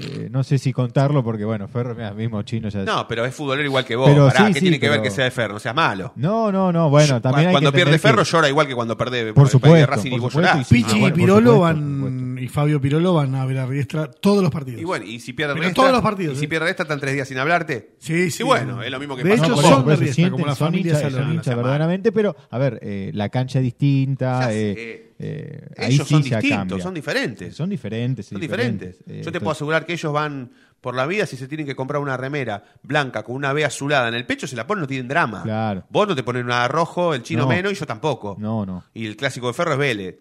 [0.01, 2.83] eh, no sé si contarlo porque, bueno, Ferro, mira, mismo chino ya.
[2.83, 4.09] No, pero es futbolero igual que vos.
[4.09, 5.53] Pero Pará, sí, ¿Qué sí, tiene que ver que sea de Ferro?
[5.53, 6.11] No seas malo.
[6.15, 8.97] No, no, no, bueno, también hay cuando que pierde Ferro que- llora igual que cuando
[8.97, 10.71] perde Por de supuesto, Racing y por vos supuesto, llorás.
[10.71, 12.24] y sí, Pichi Ah, y Pirolo van.
[12.45, 14.81] Y Fabio Pirolo van a ver a Riestra todos los partidos.
[14.81, 16.47] Y bueno, y si pierde Pero Riestra, todos los partidos, Y si ¿eh?
[16.47, 17.91] pierde esta, están tres días sin hablarte.
[17.99, 18.43] Sí, sí.
[18.43, 20.45] Y bueno, es lo mismo que De pasa hecho, con son de Riestra, sienten, como
[20.45, 24.73] la son familia son verdaderamente, pero a ver, eh, la cancha es distinta, Ya eh,
[24.75, 25.13] sé.
[25.19, 26.83] eh, ahí Ellos sí son ya distintos, cambia.
[26.83, 27.55] son diferentes.
[27.55, 28.97] Son diferentes, Son diferentes.
[29.07, 31.75] Eh, Yo te puedo asegurar que ellos van por la vida si se tienen que
[31.75, 34.87] comprar una remera blanca con una B azulada en el pecho, se la ponen, no
[34.87, 35.41] tienen drama.
[35.41, 35.83] Claro.
[35.89, 37.47] Vos no te pones una rojo, el chino No.
[37.49, 38.35] menos y yo tampoco.
[38.39, 38.83] No, no.
[38.93, 40.15] Y el clásico de Ferro es Vélez.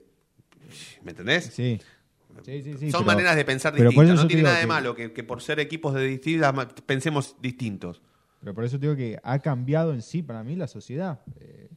[1.03, 1.51] ¿Me entendés?
[1.55, 1.79] Sí.
[2.42, 4.05] Sí, sí, sí, Son pero- maneras de pensar distintas.
[4.11, 6.55] eso No tiene nada de malo que, que por ser equipos de distintas
[6.87, 8.03] pensemos distintos.
[8.40, 11.20] Pero por eso digo que ha cambiado en sí para mí la sociedad.
[11.40, 11.68] Eh,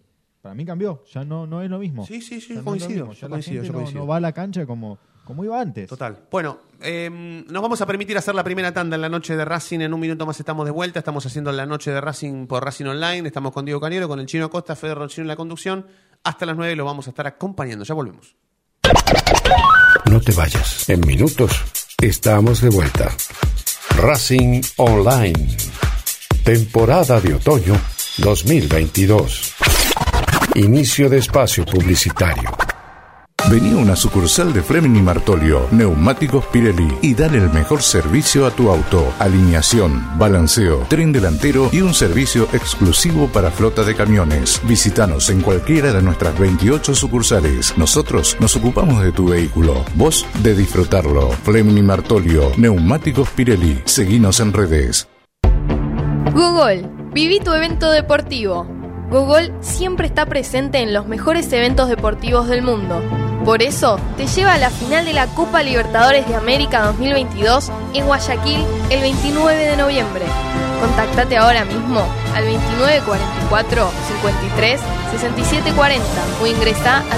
[0.41, 2.05] para mí cambió, ya no, no es lo mismo.
[2.05, 3.99] Sí, sí, sí, Ya no coincido, yo Ya la coincido, gente yo no- coincido.
[4.01, 5.87] no va a la cancha como, como iba antes.
[5.89, 6.17] Total.
[6.31, 7.09] Bueno, eh,
[7.49, 9.79] nos vamos a permitir hacer la primera tanda en la noche de Racing.
[9.81, 10.99] En un minuto más estamos de vuelta.
[10.99, 13.27] Estamos haciendo la noche de Racing por Racing Online.
[13.27, 15.85] Estamos con Diego Cañero, con el Chino Acosta, Fede Roncino en la conducción.
[16.23, 17.83] Hasta las 9 lo vamos a estar acompañando.
[17.85, 18.35] Ya volvemos.
[20.17, 20.89] No te vayas.
[20.89, 21.51] En minutos
[22.01, 23.15] estamos de vuelta.
[23.97, 25.55] Racing Online.
[26.43, 27.79] Temporada de otoño
[28.17, 29.53] 2022.
[30.55, 32.66] Inicio de espacio publicitario.
[33.49, 38.51] Vení a una sucursal de Fleming Martolio, Neumáticos Pirelli y dale el mejor servicio a
[38.51, 39.13] tu auto.
[39.19, 44.59] Alineación, balanceo, tren delantero y un servicio exclusivo para flota de camiones.
[44.67, 47.73] Visítanos en cualquiera de nuestras 28 sucursales.
[47.77, 51.29] Nosotros nos ocupamos de tu vehículo, vos de disfrutarlo.
[51.29, 53.81] Fleming y Martolio, Neumáticos Pirelli.
[53.85, 55.07] Seguinos en redes.
[56.33, 58.67] Google, viví tu evento deportivo.
[59.09, 63.01] Google siempre está presente en los mejores eventos deportivos del mundo.
[63.47, 68.05] Por eso, te lleva a la final de la Copa Libertadores de América 2022 en
[68.05, 70.25] Guayaquil el 29 de noviembre.
[70.81, 72.05] Contactate ahora mismo
[72.35, 73.89] al 2944
[74.21, 74.81] 53
[75.11, 76.05] 67 40
[76.41, 77.17] o ingresa a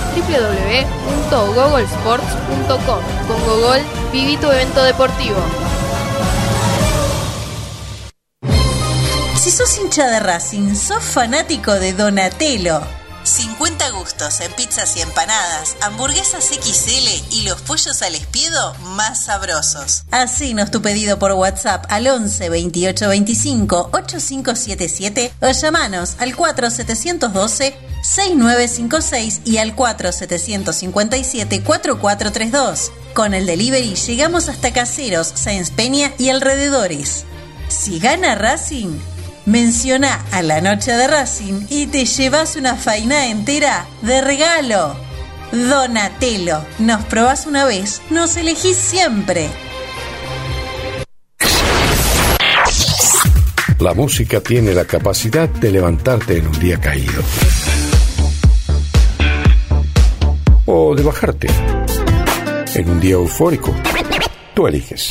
[1.31, 2.99] www.googlesports.com.
[3.27, 5.39] Con Google, viví tu evento deportivo.
[9.35, 12.98] Si sos hincha de Racing, sos fanático de Donatello.
[13.23, 20.03] 50 gustos en pizzas y empanadas, hamburguesas XL y los pollos al espiedo más sabrosos.
[20.11, 29.41] Hacenos tu pedido por WhatsApp al 11 28 25 8577 o llamanos al 4712 6956
[29.45, 32.91] y al 4757 4432.
[33.13, 37.25] Con el delivery llegamos hasta Caseros, Sáenz Peña y alrededores.
[37.67, 38.99] Si gana Racing,
[39.49, 44.95] menciona a la noche de Racing y te llevas una faina entera de regalo.
[45.51, 49.49] Donatello, nos probás una vez, nos elegís siempre.
[53.79, 57.23] La música tiene la capacidad de levantarte en un día caído.
[60.65, 61.47] O de bajarte.
[62.75, 63.73] En un día eufórico.
[64.53, 65.09] Tú eliges.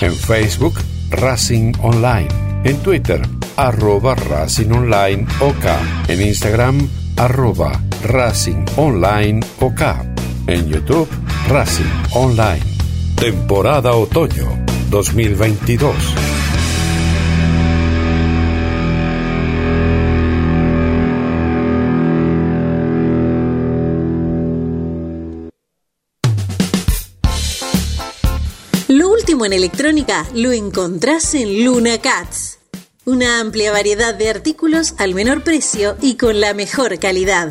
[0.00, 2.28] En Facebook, Racing Online.
[2.64, 3.20] En Twitter,
[3.60, 5.64] arroba Racing Online OK.
[6.08, 9.82] En Instagram, arroba Racing Online OK.
[10.46, 11.08] En YouTube,
[11.48, 12.62] Racing Online.
[13.16, 15.94] Temporada Otoño 2022.
[28.88, 32.59] Lo último en electrónica lo encontrás en Luna Cats.
[33.10, 37.50] Una amplia variedad de artículos al menor precio y con la mejor calidad.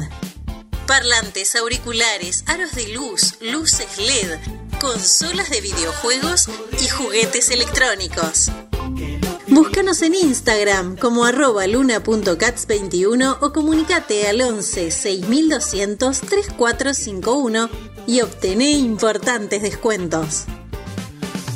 [0.88, 4.40] Parlantes, auriculares, aros de luz, luces LED,
[4.80, 6.48] consolas de videojuegos
[6.82, 8.50] y juguetes electrónicos.
[9.50, 17.70] Búscanos en Instagram como arroba luna.cats21 o comunicate al 11 6200 3451
[18.08, 20.46] y obtené importantes descuentos.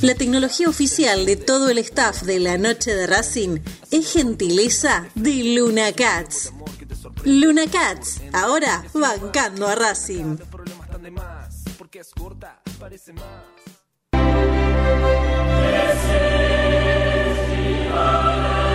[0.03, 5.55] La tecnología oficial de todo el staff de la noche de Racing es gentileza de
[5.55, 6.51] Luna Cats.
[7.23, 10.35] Luna Cats, ahora bancando a Racing.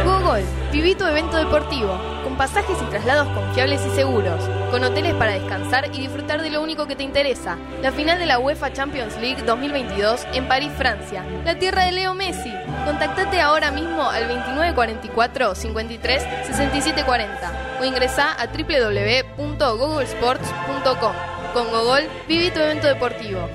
[0.07, 6.03] Google, tu evento deportivo, pasajes y traslados confiables y seguros, con hoteles para descansar y
[6.03, 10.24] disfrutar de lo único que te interesa, la final de la UEFA Champions League 2022
[10.33, 12.55] en París, Francia, la tierra de Leo Messi.
[12.87, 21.12] Contactate ahora mismo al 2944 53 67 40 o ingresa a www.googlesports.com.
[21.53, 23.48] Con Google, viví tu evento deportivo.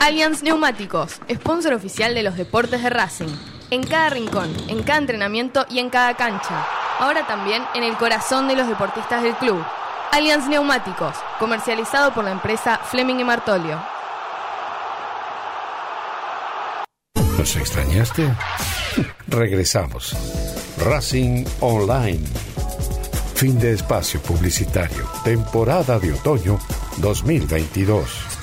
[0.00, 3.28] Allianz Neumáticos, sponsor oficial de los deportes de Racing.
[3.70, 6.66] En cada rincón, en cada entrenamiento y en cada cancha.
[6.98, 9.62] Ahora también en el corazón de los deportistas del club.
[10.10, 13.78] Allianz Neumáticos, comercializado por la empresa Fleming y Martolio.
[17.36, 18.26] ¿Nos extrañaste?
[19.28, 20.16] Regresamos.
[20.78, 22.24] Racing Online.
[23.34, 25.06] Fin de espacio publicitario.
[25.24, 26.58] Temporada de otoño
[26.96, 28.39] 2022.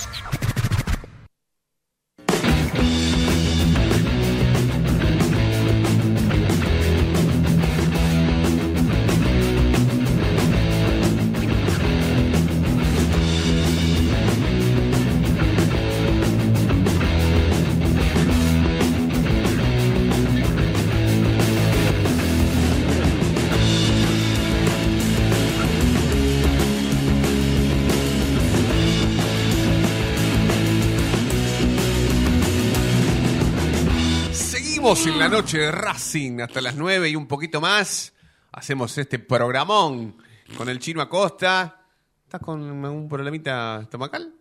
[35.17, 38.13] La noche de Racing hasta las 9 y un poquito más.
[38.51, 40.15] Hacemos este programón
[40.56, 41.82] con el chino Acosta.
[42.23, 44.36] ¿Estás con un problemita estomacal?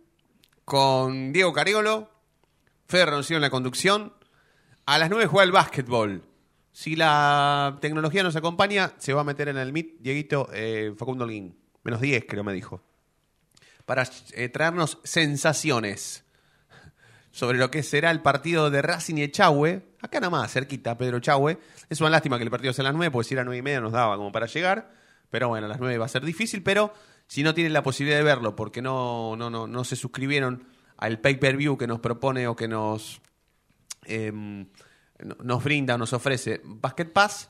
[0.63, 2.11] Con Diego Cariolo,
[2.87, 4.13] Fede Roncino en la conducción.
[4.85, 6.23] A las 9 juega el básquetbol.
[6.71, 11.23] Si la tecnología nos acompaña, se va a meter en el Meet Dieguito eh, Facundo
[11.23, 11.57] Holguín.
[11.83, 12.83] Menos 10, creo me dijo.
[13.85, 16.23] Para eh, traernos sensaciones
[17.37, 19.83] sobre lo que será el partido de Racing y Echagüe.
[20.01, 21.59] Acá nomás, cerquita, Pedro Echagüe.
[21.87, 23.61] Es una lástima que el partido sea a las 9, porque si era 9 y
[23.61, 24.91] media nos daba como para llegar.
[25.29, 26.91] Pero bueno, a las 9 va a ser difícil, pero
[27.27, 30.63] si no tienen la posibilidad de verlo porque no, no, no, no se suscribieron
[30.97, 33.21] al pay-per-view que nos propone o que nos,
[34.05, 34.67] em,
[35.19, 37.49] no- nos brinda o nos ofrece Basket Pass,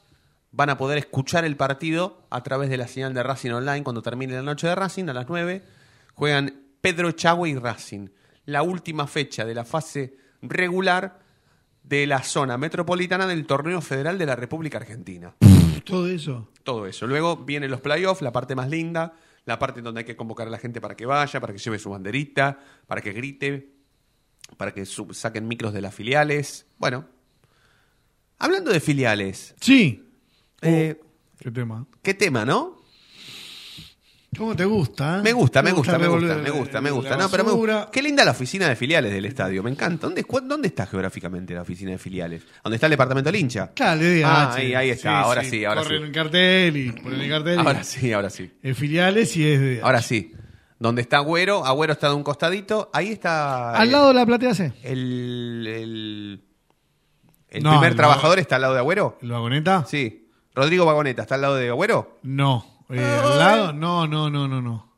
[0.51, 4.01] van a poder escuchar el partido a través de la señal de Racing Online cuando
[4.01, 5.63] termine la noche de Racing a las 9.
[6.13, 8.09] Juegan Pedro Echagüe y Racing.
[8.47, 11.19] La última fecha de la fase regular
[11.83, 15.35] de la zona metropolitana del torneo federal de la República Argentina.
[15.85, 16.49] Todo eso.
[16.63, 17.07] Todo eso.
[17.07, 19.13] Luego vienen los playoffs, la parte más linda,
[19.45, 21.59] la parte en donde hay que convocar a la gente para que vaya, para que
[21.59, 23.71] lleve su banderita, para que grite,
[24.57, 26.65] para que saquen micros de las filiales.
[26.77, 27.05] Bueno,
[28.39, 30.03] hablando de filiales, Sí.
[30.61, 30.99] eh,
[31.39, 31.85] ¿Qué tema?
[32.01, 32.76] ¿qué tema, no?
[34.37, 35.19] ¿Cómo te gusta?
[35.19, 35.21] eh?
[35.23, 37.17] Me gusta, ¿Te me gusta, me gusta, me gusta, me gusta.
[37.17, 37.75] No, pero me basura?
[37.75, 37.91] gusta.
[37.91, 40.05] Qué linda la oficina de filiales del estadio, me encanta.
[40.07, 42.43] ¿Dónde, dónde está geográficamente la oficina de filiales?
[42.63, 43.71] ¿Dónde está el departamento del hincha?
[43.73, 46.05] Claro, le Ah, ah, ahí, ahí está, ahora sí, ahora Corren sí.
[46.07, 47.55] en cartel y ponen el cartel.
[47.55, 48.51] y- Ahora sí, ahora sí.
[48.61, 49.79] En filiales y es de.
[49.81, 50.33] Ahora sí.
[50.79, 53.71] Donde está Agüero, Agüero está de un costadito, ahí está...
[53.75, 54.73] Al lado de la platea C.
[54.83, 56.41] El, el,
[57.49, 59.17] el No, primer el trabajador está al lado de Agüero.
[59.23, 59.85] ¿El vagoneta?
[59.87, 60.29] Sí.
[60.53, 62.19] Rodrigo Vagoneta está al lado de Agüero.
[62.21, 62.76] No.
[62.89, 64.93] Eh, al lado, no, no, no, no, no.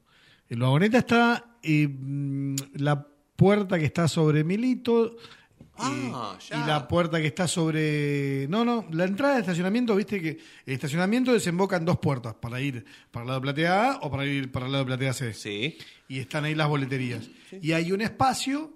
[0.50, 5.12] El vagoneta está eh, mm, la puerta que está sobre Milito.
[5.12, 6.64] eh, Ah, ya.
[6.64, 8.48] y la puerta que está sobre.
[8.50, 12.60] No, no, la entrada de estacionamiento, viste que el estacionamiento desemboca en dos puertas, para
[12.60, 15.14] ir para el lado de platea A o para ir para el lado de platea
[15.14, 15.34] C.
[15.34, 15.78] Sí.
[16.10, 17.30] Y están ahí las boleterías.
[17.62, 18.74] Y hay un espacio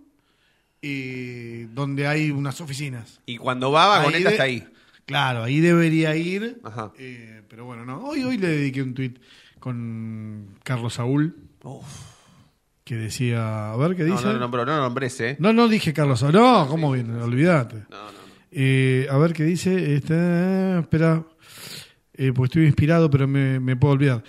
[0.81, 3.19] eh, donde hay unas oficinas.
[3.25, 4.67] Y cuando va, Vagoneta Ahí de- está ahí.
[5.05, 6.59] Claro, ahí debería ir.
[6.63, 6.91] Ajá.
[6.97, 7.99] eh, pero bueno, no.
[8.05, 9.19] Hoy, hoy le dediqué un tuit
[9.59, 11.35] con Carlos Saúl
[12.83, 14.25] que decía, a ver qué No, dice.
[14.27, 15.37] no, no, pero no nombres, ¿eh?
[15.39, 16.33] No, no dije Carlos Saúl.
[16.33, 17.15] No, ¿cómo viene?
[17.21, 17.83] Olvídate.
[18.51, 19.95] Eh, a ver qué dice.
[19.95, 21.23] Este, espera,
[22.13, 24.23] eh, porque estoy inspirado, pero me, me puedo olvidar.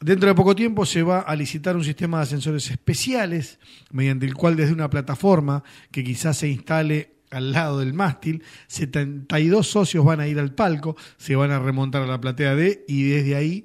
[0.00, 3.58] Dentro de poco tiempo se va a licitar un sistema de ascensores especiales,
[3.90, 9.66] mediante el cual desde una plataforma que quizás se instale al lado del mástil, 72
[9.66, 13.04] socios van a ir al palco, se van a remontar a la platea D y
[13.10, 13.64] desde ahí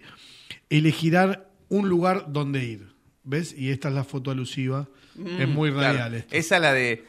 [0.70, 2.94] elegirán un lugar donde ir.
[3.24, 3.56] ¿Ves?
[3.58, 4.90] Y esta es la foto alusiva.
[5.40, 5.98] es muy Mm, Claro.
[6.00, 6.26] radial.
[6.32, 7.06] Esa la de.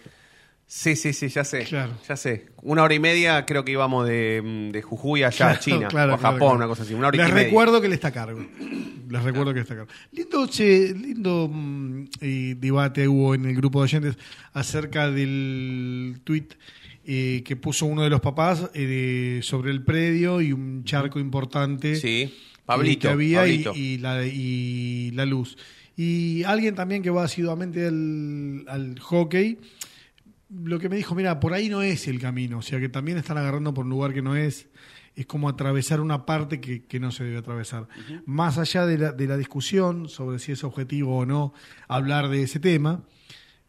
[0.66, 1.64] Sí, sí, sí, ya sé.
[1.64, 1.92] Claro.
[2.09, 2.46] Ya sé.
[2.62, 5.88] Una hora y media creo que íbamos de, mm, de Jujuy allá a China.
[5.88, 6.94] claro, o a Japón, una cosa así.
[6.94, 7.44] Una hora y Les media.
[7.44, 8.44] recuerdo que él está a cargo.
[9.09, 9.92] Les recuerdo que está a cargo.
[10.12, 14.18] Lindo, che, lindo mm, eh, debate hubo en el grupo de oyentes
[14.55, 16.55] acerca del tuit
[17.07, 21.96] eh, que puso uno de los papás eh, sobre el predio y un charco importante
[21.96, 22.22] Sí.
[22.22, 22.33] eh,
[22.64, 23.03] Pablito.
[23.03, 23.72] que había y- Pablito.
[23.77, 25.57] Y, la, y la luz.
[25.96, 29.59] Y alguien también que va asiduamente al, al hockey,
[30.62, 33.18] lo que me dijo, mira, por ahí no es el camino, o sea que también
[33.18, 34.68] están agarrando por un lugar que no es,
[35.14, 37.88] es como atravesar una parte que, que no se debe atravesar.
[38.26, 41.54] Más allá de la, de la discusión sobre si es objetivo o no
[41.88, 43.04] hablar de ese tema,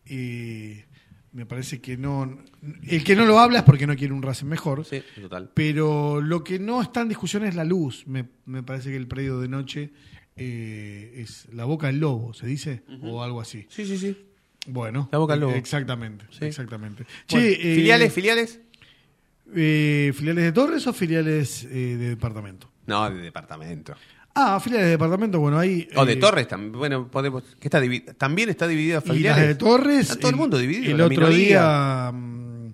[0.06, 0.86] eh,
[1.32, 2.40] me parece que no,
[2.84, 4.86] el que no lo habla es porque no quiere un Racing mejor.
[4.86, 5.52] Sí, total.
[5.54, 8.08] Pero lo que no está en discusión es la luz.
[8.08, 9.92] Me, me parece que el predio de noche
[10.38, 12.84] eh, es la boca del lobo, ¿se dice?
[13.02, 13.66] O algo así.
[13.70, 14.18] Sí, sí, sí.
[14.68, 15.10] Bueno.
[15.12, 15.54] La boca lobo.
[15.54, 16.46] Exactamente, Sí.
[16.46, 17.04] exactamente.
[17.30, 18.60] Bueno, Che, eh, ¿Filiales, filiales?
[19.56, 22.72] eh, ¿Filiales de Torres o filiales eh, de departamento?
[22.88, 23.94] No, de departamento.
[24.34, 25.88] Ah, filiales de departamento, bueno, ahí...
[25.96, 26.74] O de eh, Torres también.
[26.74, 27.44] Bueno, podemos.
[27.60, 27.80] ¿qué está
[28.18, 29.48] también está dividida Y las filiales.
[29.48, 30.00] de Torres...
[30.02, 30.94] Está todo el mundo dividido.
[30.94, 31.38] El otro minoría.
[31.38, 32.12] día...
[32.14, 32.74] mm,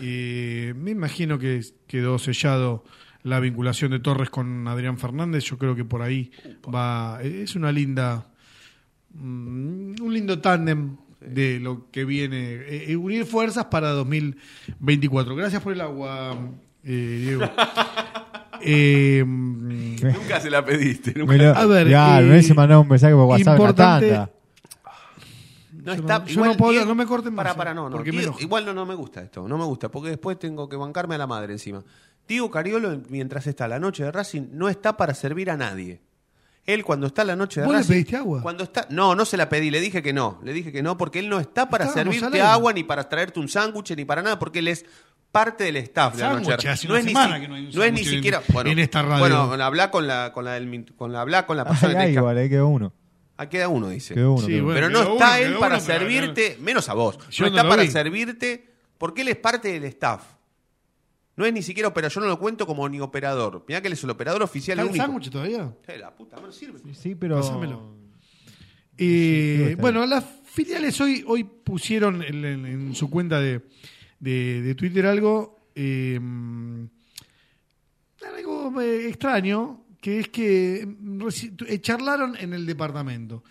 [0.00, 2.84] eh, me imagino que quedó sellado
[3.24, 5.44] la vinculación de Torres con Adrián Fernández.
[5.44, 6.30] Yo creo que por ahí
[6.72, 7.20] va...
[7.22, 8.28] Es una linda...
[9.14, 10.96] mm, un lindo tándem
[11.28, 12.36] de lo que viene.
[12.54, 15.34] eh, eh, unir fuerzas para 2024.
[15.36, 16.36] Gracias por el agua,
[16.84, 17.42] eh, Diego.
[18.64, 21.12] Eh, Nunca se la pediste.
[21.16, 21.32] Nunca.
[21.32, 24.08] Me lo- A ver, ya, eh, me mandado un mensaje por WhatsApp en la importante-
[24.08, 24.30] tanda.
[25.84, 27.96] No está, no- yo no puedo- no me corten más, Para, para, no, no.
[27.96, 30.76] porque Diego- igual no, no me gusta esto, no me gusta, porque después tengo que
[30.76, 31.82] bancarme a la madre encima.
[32.28, 36.00] Diego Cariolo, mientras está la noche de Racing, no está para servir a nadie.
[36.64, 37.92] Él cuando está la noche de ¿Vos le Racing...
[37.92, 38.40] pediste agua?
[38.42, 40.40] Cuando está, no, no se la pedí, le dije que no.
[40.44, 42.48] Le dije que no, porque él no está para Estábamos al servirte aire.
[42.48, 44.84] agua, ni para traerte un sándwich, ni para nada, porque él es
[45.32, 46.70] parte del staff de Sándwich, Anocher.
[46.70, 48.06] hace no una es ni, semana si- que no hay un no es ni sándwich
[48.06, 49.18] en- siquiera bueno, en esta radio.
[49.46, 52.10] Bueno, habla con la con la del min- con la habla con la persona te
[52.12, 52.92] igual, ahí quedó uno.
[53.38, 54.14] Ah, queda uno, dice.
[54.14, 54.42] Quedó uno.
[54.42, 54.64] Sí, quedó uno.
[54.66, 54.76] bueno.
[54.76, 57.18] pero no quedó está uno, él quedó para uno, pero servirte, menos a vos.
[57.30, 57.90] Yo no no está lo para vi.
[57.90, 58.66] servirte
[58.98, 60.22] porque él es parte del staff.
[61.36, 63.64] No es ni siquiera operador, yo no lo cuento como ni operador.
[63.66, 65.04] Mirá que él es el operador oficial ¿Está el único.
[65.04, 65.74] sándwich todavía?
[65.88, 66.80] Eh, la puta, no sirve.
[66.94, 67.36] Sí, pero.
[67.36, 67.96] Pásamelo.
[68.98, 73.62] Eh, bueno, las filiales hoy, hoy pusieron en, en- en su cuenta de,
[74.20, 76.20] de- de Twitter algo, eh,
[78.36, 80.86] algo eh, extraño, que es que
[81.66, 83.42] eh, charlaron en el departamento.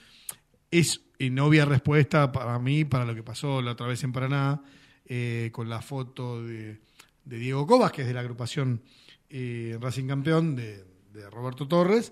[0.70, 4.62] Es en obvia respuesta para mí, para lo que pasó la otra vez en Paraná,
[5.06, 6.80] eh, con la foto de,
[7.26, 8.82] de Diego Cobas, que es de la agrupación
[9.30, 12.12] eh, Racing Campeón de, de Roberto Torres,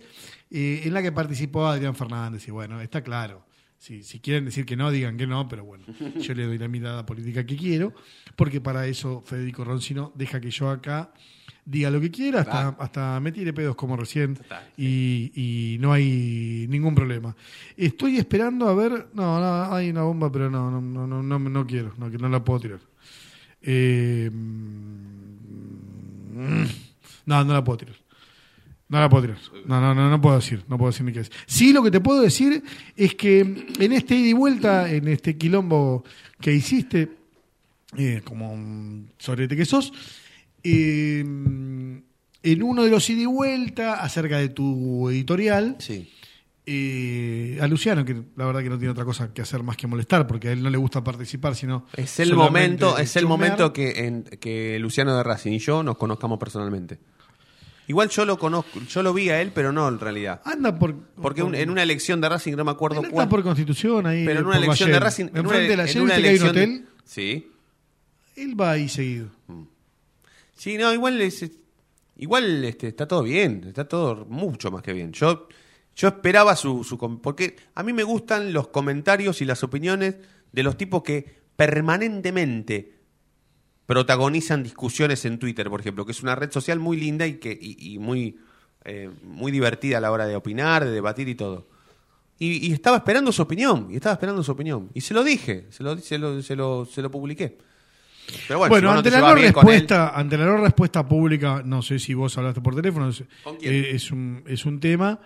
[0.49, 2.47] eh, en la que participó Adrián Fernández.
[2.47, 3.45] Y bueno, está claro.
[3.78, 5.86] Si, si quieren decir que no, digan que no, pero bueno,
[6.20, 7.93] yo le doy la mirada política que quiero,
[8.36, 11.14] porque para eso Federico Roncino deja que yo acá
[11.64, 15.93] diga lo que quiera, hasta, hasta me tire pedos como recién, Total, y, y no
[15.93, 17.36] hay ningún problema.
[17.78, 21.39] Estoy esperando a ver, no, no, hay una bomba, pero no, no, no, no, no,
[21.39, 22.80] no quiero, no, que no la puedo tirar.
[23.62, 24.30] Eh,
[27.26, 27.95] no, no la puedo tirar.
[28.88, 29.38] No la puedo tirar.
[29.66, 30.64] No, no, no, no puedo decir.
[30.68, 31.32] No puedo decir ni qué es.
[31.45, 32.64] Sí, lo que te puedo decir
[32.95, 36.03] es que en este ida y vuelta, en este quilombo
[36.41, 37.10] que hiciste,
[37.97, 39.93] eh, como un sorete que sos,
[40.64, 46.10] eh, en uno de los ida y vuelta, acerca de tu editorial, Sí.
[46.72, 49.88] Eh, a Luciano, que la verdad que no tiene otra cosa que hacer más que
[49.88, 53.74] molestar, porque a él no le gusta participar, sino Es el momento, es el momento
[53.74, 56.99] que, en- que Luciano de Racing y yo nos conozcamos personalmente.
[57.88, 60.41] Igual yo lo conozco, yo lo vi a él, pero no en realidad.
[60.45, 60.95] Anda por.
[61.20, 63.30] Porque por- un- en una elección de Racing, no me acuerdo Él anda cuál.
[63.30, 64.26] por Constitución ahí.
[64.28, 64.99] pero en una elección de.
[64.99, 65.26] Racing.
[65.34, 66.86] en una- de la en una viste que hay un elección hotel.
[67.03, 67.51] Sí.
[68.36, 69.30] Él va ahí seguido.
[70.55, 71.49] Sí, no, igual es-
[72.17, 75.11] igual este, está todo bien, está todo mucho más que bien.
[75.13, 75.47] Yo,
[75.99, 80.15] yo esperaba su, su porque a mí me gustan los comentarios y las opiniones
[80.53, 82.93] de los tipos que permanentemente
[83.85, 87.51] protagonizan discusiones en Twitter, por ejemplo, que es una red social muy linda y que
[87.59, 88.37] y, y muy
[88.85, 91.67] eh, muy divertida a la hora de opinar, de debatir y todo.
[92.37, 94.89] Y, y estaba esperando su opinión, y estaba esperando su opinión.
[94.93, 97.57] Y se lo dije, se lo, se lo, se lo, se lo publiqué.
[98.47, 101.61] Pero bueno, Bueno, si ante, te la no él- respuesta, ante la no respuesta pública,
[101.65, 103.09] no sé si vos hablaste por teléfono,
[103.61, 105.19] eh, es, un, es un tema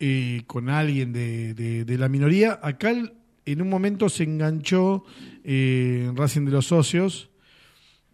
[0.00, 2.58] eh, con alguien de, de- de la minoría.
[2.62, 3.12] Acá el-
[3.44, 5.04] en un momento se enganchó
[5.44, 7.30] eh, en Racing de los Socios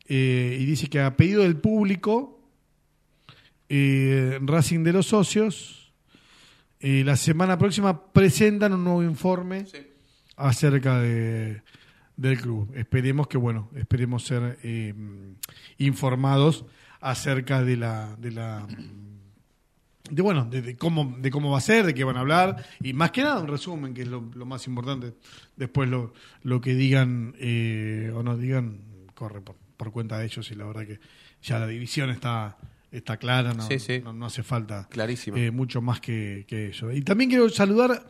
[0.06, 2.40] eh, y dice que a pedido del público,
[3.68, 5.92] eh, Racing de los Socios,
[6.80, 9.66] eh, la semana próxima presentan un nuevo informe
[10.36, 11.62] acerca de,
[12.16, 12.70] del club.
[12.76, 14.94] Esperemos que, bueno, esperemos ser eh,
[15.78, 16.64] informados
[17.00, 18.66] acerca de la, de la,
[20.10, 22.64] de bueno, de, de cómo, de cómo va a ser, de qué van a hablar
[22.82, 25.14] y más que nada un resumen que es lo, lo más importante.
[25.56, 28.80] Después lo, lo que digan eh, o no digan
[29.14, 31.00] corre por, por cuenta de ellos y la verdad que
[31.42, 32.56] ya la división está
[32.92, 34.00] está clara, no, Sí, sí.
[34.04, 35.36] no, no hace falta Clarísimo.
[35.36, 36.92] eh, mucho más que, que eso.
[36.92, 38.06] Y también quiero saludar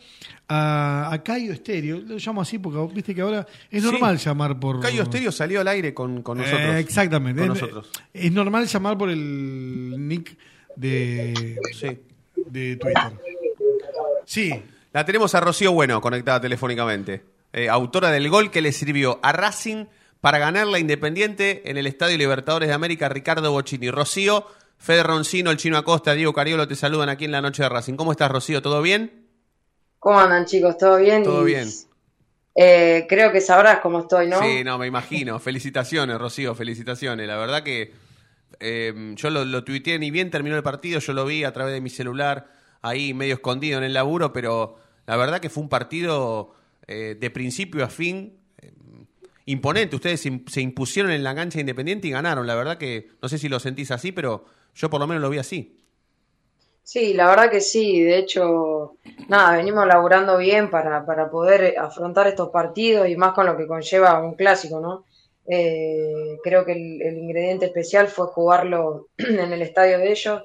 [0.46, 3.90] a, a Cayo Estéreo, lo llamo así porque viste que ahora es Sí.
[3.90, 4.80] normal llamar por...
[4.80, 6.60] Cayo Estéreo salió al aire con, con nosotros.
[6.74, 7.40] Eh, exactamente.
[7.46, 7.90] Con es, nosotros.
[8.12, 10.36] es normal llamar por el nick
[10.76, 12.00] de, Sí.
[12.36, 13.12] de Twitter.
[14.24, 14.62] Sí,
[14.92, 17.22] La tenemos a Rocío Bueno conectada telefónicamente.
[17.52, 19.86] Eh, autora del gol que le sirvió a Racing
[20.20, 23.90] para ganar la Independiente en el Estadio Libertadores de América, Ricardo Bocini.
[23.90, 24.46] Rocío,
[24.78, 27.94] Fede Roncino, el Chino Acosta, Diego Cariolo te saludan aquí en la noche de Racing.
[27.94, 28.62] ¿Cómo estás, Rocío?
[28.62, 29.26] ¿Todo bien?
[29.98, 30.78] ¿Cómo andan chicos?
[30.78, 31.22] ¿Todo bien?
[31.24, 31.68] Todo Y, bien.
[32.54, 34.40] eh, creo que sabrás cómo estoy, ¿no?
[34.42, 35.38] Sí, no, me imagino.
[35.40, 37.26] Felicitaciones, Rocío, felicitaciones.
[37.26, 37.92] La verdad que
[38.60, 41.74] eh, yo lo, lo tuiteé ni bien terminó el partido, yo lo vi a través
[41.74, 42.48] de mi celular,
[42.82, 44.76] ahí medio escondido en el laburo, pero
[45.06, 46.54] la verdad que fue un partido
[46.86, 48.72] eh, de principio a fin eh,
[49.46, 49.96] imponente.
[49.96, 52.46] Ustedes se se impusieron en la cancha independiente y ganaron.
[52.46, 55.30] La verdad que no sé si lo sentís así, pero yo por lo menos lo
[55.30, 55.78] vi así.
[56.82, 58.02] Sí, la verdad que sí.
[58.02, 58.96] De hecho,
[59.28, 63.66] nada, venimos laburando bien para, para poder afrontar estos partidos y más con lo que
[63.66, 65.04] conlleva un clásico, ¿no?
[65.46, 70.42] Eh, creo que el, ingrediente especial fue jugarlo en el estadio de ellos.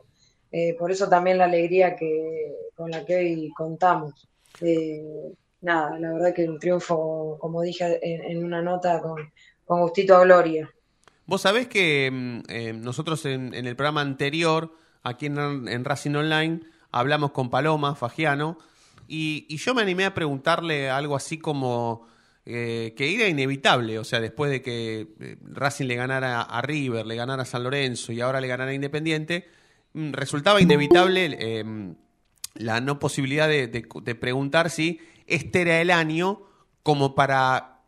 [0.52, 4.28] Eh, por eso también la alegría que, con la que hoy contamos.
[4.62, 5.02] Eh,
[5.62, 9.32] nada, la verdad que un triunfo, como dije en, una nota, con,
[9.66, 10.70] gustito a gloria.
[11.26, 14.74] Vos sabés que mm, nosotros en, el programa anterior,
[15.04, 18.58] aquí en, Racing Online, hablamos con Paloma Fagiano
[19.08, 22.08] y yo me animé a preguntarle algo así como
[22.52, 27.06] eh, que era inevitable, o sea, después de que eh, Racing le ganara a River,
[27.06, 29.48] le ganara a San Lorenzo y ahora le ganara a Independiente,
[29.94, 31.94] mm, resultaba inevitable eh,
[32.56, 33.70] la no posibilidad de,
[34.20, 36.42] preguntar si este era el año
[36.82, 37.82] como para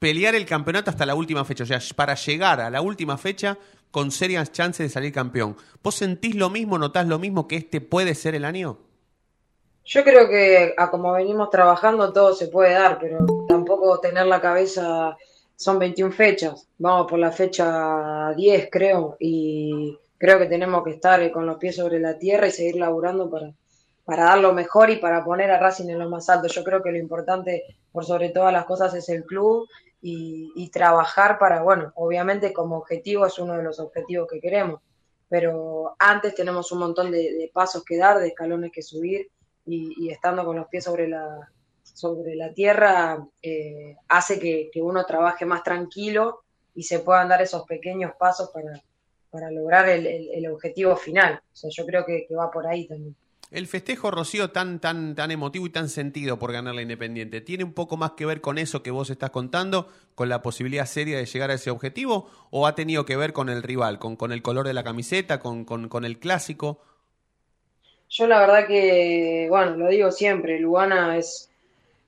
[0.00, 3.58] pelear el campeonato hasta la última fecha, o sea, para llegar a la última fecha
[3.92, 5.56] con serias chances de salir campeón.
[5.84, 8.80] ¿Vos sentís lo mismo, notás lo mismo que este puede ser el año?
[9.84, 13.18] Yo creo que a como venimos trabajando todo se puede dar, pero
[14.00, 15.16] tener la cabeza,
[15.56, 21.22] son 21 fechas, vamos por la fecha 10 creo, y creo que tenemos que estar
[21.22, 23.52] eh, con los pies sobre la tierra y seguir laburando para,
[24.04, 26.48] para dar lo mejor y para poner a Racing en lo más alto.
[26.48, 29.68] Yo creo que lo importante por sobre todas las cosas es el club
[30.02, 34.80] y, trabajar para, bueno, obviamente como objetivo es uno de los objetivos que queremos,
[35.28, 39.28] pero antes tenemos un montón de, de pasos que dar, de escalones que subir
[39.66, 41.50] y, y estando con los pies sobre la,
[41.94, 46.42] sobre la tierra eh, hace que, que uno trabaje más tranquilo
[46.74, 48.82] y se puedan dar esos pequeños pasos para,
[49.30, 51.40] para lograr el, el- el objetivo final.
[51.52, 53.16] O sea, yo creo que, que va por ahí también.
[53.52, 57.64] El festejo, Rocío, tan, tan, tan emotivo y tan sentido por ganar la Independiente, ¿tiene
[57.64, 61.16] un poco más que ver con eso que vos estás contando, con la posibilidad seria
[61.18, 64.30] de llegar a ese objetivo, o ha tenido que ver con el rival, con, con
[64.32, 66.80] el color de la camiseta, con, con, con el clásico?
[68.08, 71.49] Yo la verdad que, bueno, lo digo siempre, Lugana es,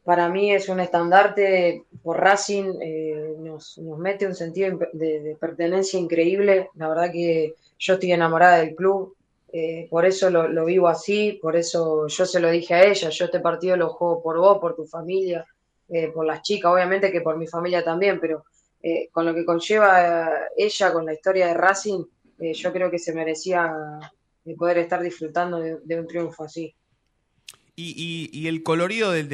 [0.05, 5.99] para mí es un estandarte por Racing, eh, nos, nos mete un sentido de, pertenencia
[5.99, 9.15] increíble, la verdad que yo estoy enamorada del club,
[9.53, 13.11] eh, por eso lo, lo vivo así, por eso yo se lo dije a ella,
[13.11, 15.47] yo este partido lo juego por vos, por tu familia,
[15.89, 18.45] eh, por las chicas, obviamente que por mi familia también, pero
[18.83, 22.05] eh, con lo que conlleva ella, con la historia de Racing,
[22.39, 23.73] yo creo que se merecía
[24.45, 26.75] de poder estar disfrutando de, de un triunfo así.
[27.75, 29.29] Y, y- el colorido del,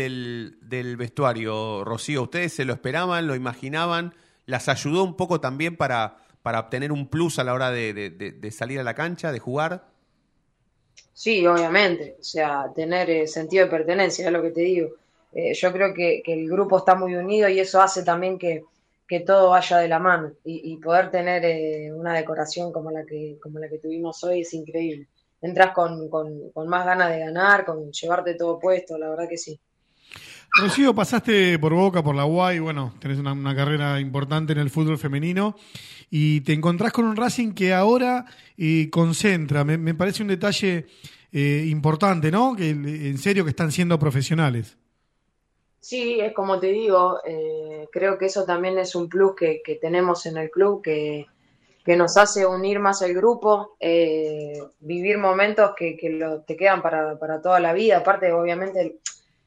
[0.62, 4.14] del, vestuario, Rocío, ¿ustedes se lo esperaban, lo imaginaban?
[4.46, 8.50] ¿Las ayudó un poco también para, para obtener un plus a la hora de, de-
[8.52, 9.88] salir a la cancha, de jugar?
[11.12, 14.90] Sí, obviamente, o sea, tener eh, sentido de pertenencia, es lo que te digo.
[15.32, 18.64] Eh, yo creo que, que el grupo está muy unido y eso hace también que,
[19.06, 23.04] que todo vaya de la mano y, y poder tener eh, una decoración como la
[23.04, 25.08] que, como la que tuvimos hoy es increíble.
[25.40, 29.38] Entras con, con, con más ganas de ganar, con llevarte todo puesto, la verdad que
[29.38, 29.58] sí.
[30.60, 34.70] Rocío, pasaste por Boca, por la UAI, bueno, tenés una, una carrera importante en el
[34.70, 35.54] fútbol femenino
[36.10, 38.24] y te encontrás con un Racing que ahora
[38.56, 39.62] eh, concentra.
[39.64, 40.86] Me, me parece un detalle
[41.30, 42.56] eh, importante, ¿no?
[42.56, 44.78] Que en serio que están siendo profesionales.
[45.80, 49.76] Sí, es como te digo, eh, creo que eso también es un plus que, que
[49.76, 51.26] tenemos en el club, que,
[51.88, 56.82] que nos hace unir más el grupo, eh, vivir momentos que, que lo- te quedan
[56.82, 57.98] para, para toda la vida.
[57.98, 59.00] Aparte, obviamente, el-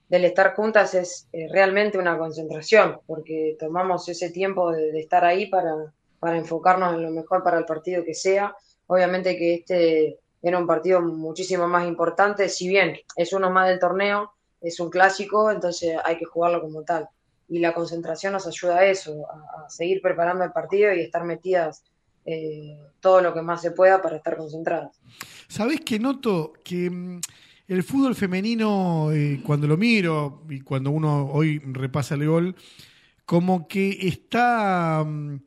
[0.09, 5.23] del estar juntas es eh, realmente una concentración, porque tomamos ese tiempo de, de estar
[5.23, 8.55] ahí para, para enfocarnos en lo mejor para el partido que sea.
[8.87, 13.79] Obviamente que este era un partido muchísimo más importante, si bien es uno más del
[13.79, 17.07] torneo, es un clásico, entonces hay que jugarlo como tal.
[17.47, 21.23] Y la concentración nos ayuda a eso, a, a seguir preparando el partido y estar
[21.23, 21.83] metidas
[22.25, 24.99] eh, todo lo que más se pueda para estar concentradas.
[25.47, 27.19] ¿Sabés que noto que mm,
[27.67, 32.55] el fútbol femenino, eh, cuando lo miro y cuando uno hoy repasa el gol,
[33.25, 35.37] como que está mm,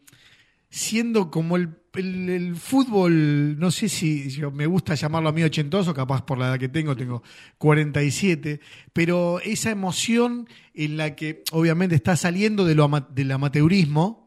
[0.71, 6.23] siendo como el, el- fútbol, no sé si me gusta llamarlo a mí ochentoso, capaz
[6.23, 7.23] por la edad que tengo, tengo
[7.59, 8.61] 47,
[8.93, 14.24] pero esa emoción en la que obviamente está saliendo de lo ama- del amateurismo,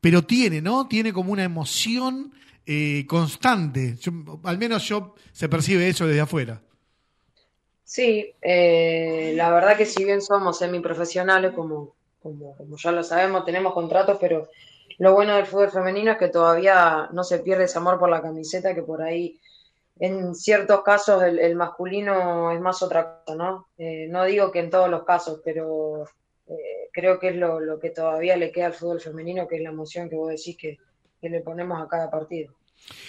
[0.00, 0.88] pero tiene, ¿no?
[0.88, 2.32] Tiene como una emoción
[2.64, 3.96] eh, constante.
[4.44, 6.62] Al menos yo se percibe eso desde afuera.
[7.84, 13.44] Sí, eh, la verdad que si bien somos semiprofesionales, como, como, como ya lo sabemos,
[13.44, 14.48] tenemos contratos, pero
[14.98, 18.22] lo bueno del fútbol femenino es que todavía no se pierde ese amor por la
[18.22, 19.38] camiseta, que por ahí
[19.98, 23.68] en ciertos casos el, el masculino es más otra cosa, ¿no?
[23.78, 26.04] Eh, no digo que en todos los casos, pero
[26.48, 29.62] eh, creo que es lo, lo que todavía le queda al fútbol femenino, que es
[29.62, 30.78] la emoción que vos decís que,
[31.20, 32.54] que le ponemos a cada partido.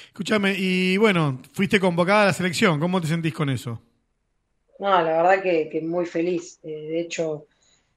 [0.08, 3.82] Escúchame, y bueno, fuiste convocada a la selección, ¿cómo te sentís con eso?
[4.80, 6.60] No, la verdad que, que muy feliz.
[6.64, 7.48] Eh, de hecho,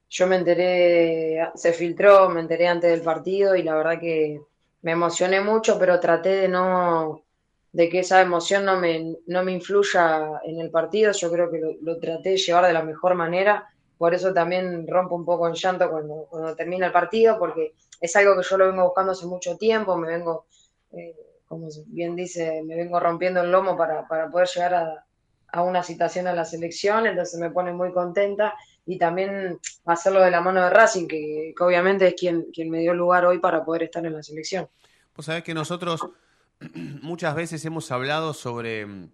[0.08, 4.40] yo me enteré, se filtró, me enteré antes del partido y la verdad que
[4.82, 7.24] me emocioné mucho, pero traté de no,
[7.72, 11.10] de que esa emoción no me, no me influya en el partido.
[11.12, 13.66] Yo creo que lo, lo traté de llevar de la mejor manera.
[14.00, 18.16] Por eso también rompo un poco en llanto cuando, cuando termina el partido, porque es
[18.16, 20.46] algo que yo lo vengo buscando hace mucho tiempo, me vengo,
[20.92, 21.14] eh,
[21.46, 25.04] como bien dice, me vengo rompiendo el lomo para, para poder llegar a,
[25.48, 28.54] a una citación a la selección, entonces me pone muy contenta
[28.86, 32.94] y también hacerlo de la mano de Racing, que, obviamente es quien, quien me dio
[32.94, 34.66] lugar hoy para poder estar en la selección.
[35.12, 36.08] Pues sabés que nosotros
[37.02, 39.10] muchas veces hemos hablado sobre mm,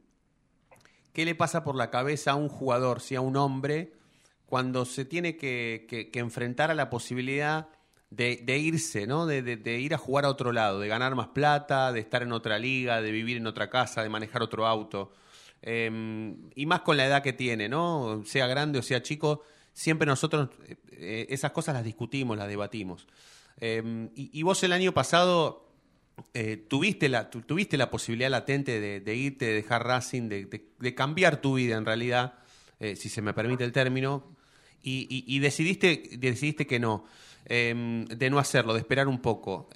[1.12, 3.95] qué le pasa por la cabeza a un jugador, si a un hombre,
[4.46, 7.68] cuando se tiene que, enfrentar a la posibilidad
[8.10, 9.26] de, irse, ¿no?
[9.26, 12.58] De, ir a jugar a otro lado, de ganar más plata, de estar en otra
[12.58, 15.12] liga, de vivir en otra casa, de manejar otro auto.
[15.62, 18.22] Em, y más con la edad que tiene, ¿no?
[18.24, 19.42] Sea grande o sea chico,
[19.72, 20.50] siempre nosotros
[20.92, 23.06] eh, esas cosas las discutimos, las debatimos.
[23.58, 25.66] Em, y, vos el año pasado
[26.34, 27.30] eh, tuviste, la,
[27.90, 32.34] posibilidad latente de, irte, de dejar Racing, de, cambiar tu vida en realidad,
[32.80, 34.35] eh, si se me permite el término,
[34.86, 37.04] y, decidiste, decidiste que no,
[37.44, 39.68] em, de no hacerlo, de esperar un poco.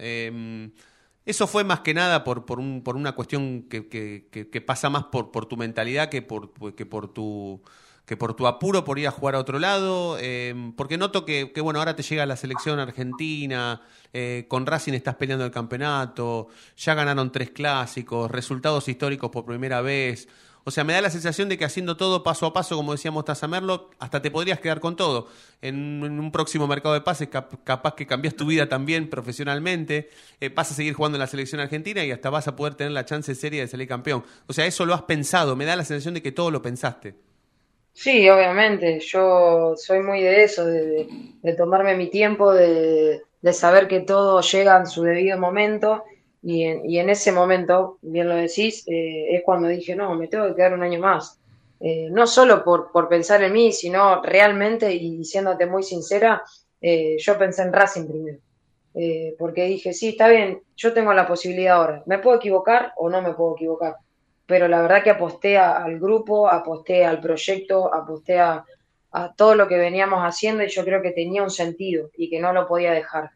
[1.26, 5.04] Eso fue más que nada por, por, un, por una cuestión que, que, pasa más
[5.04, 7.62] por, por tu mentalidad que por, que por tu
[8.10, 11.52] que por tu apuro por ir a jugar a otro lado, eh, porque noto que,
[11.62, 13.82] bueno, ahora te llega la selección argentina,
[14.12, 19.80] eh, con Racing estás peleando el campeonato, ya ganaron tres clásicos, resultados históricos por primera
[19.80, 20.26] vez,
[20.70, 23.24] o sea, me da la sensación de que haciendo todo paso a paso, como decíamos
[23.48, 25.26] Merlo, hasta te podrías quedar con todo.
[25.60, 30.10] En, un próximo mercado de pases, capaz que cambias tu vida también profesionalmente,
[30.40, 32.92] eh, vas a seguir jugando en la selección argentina y hasta vas a poder tener
[32.92, 34.22] la chance seria de salir campeón.
[34.46, 37.16] O sea, eso lo has pensado, me da la sensación de que todo lo pensaste.
[37.92, 41.08] Sí, obviamente, yo soy muy de eso, de,
[41.58, 46.04] tomarme mi tiempo, de, de saber que todo llega en su debido momento
[46.42, 50.28] y en, y en ese momento, bien lo decís, eh, es cuando dije, no, me
[50.28, 51.38] tengo que quedar un año más.
[51.80, 56.42] Eh, no solo por, por, pensar en mí, sino realmente, y diciéndote muy sincera,
[56.80, 58.38] eh, yo pensé en Racing primero.
[59.38, 62.02] porque dije, sí, está bien, yo tengo la posibilidad ahora.
[62.06, 63.96] ¿Me puedo equivocar o no me puedo equivocar?
[64.46, 68.64] Pero la verdad que aposté al grupo, aposté al proyecto, aposté a
[69.36, 72.52] todo lo que veníamos haciendo y yo creo que tenía un sentido y que no
[72.52, 73.30] lo podía dejar.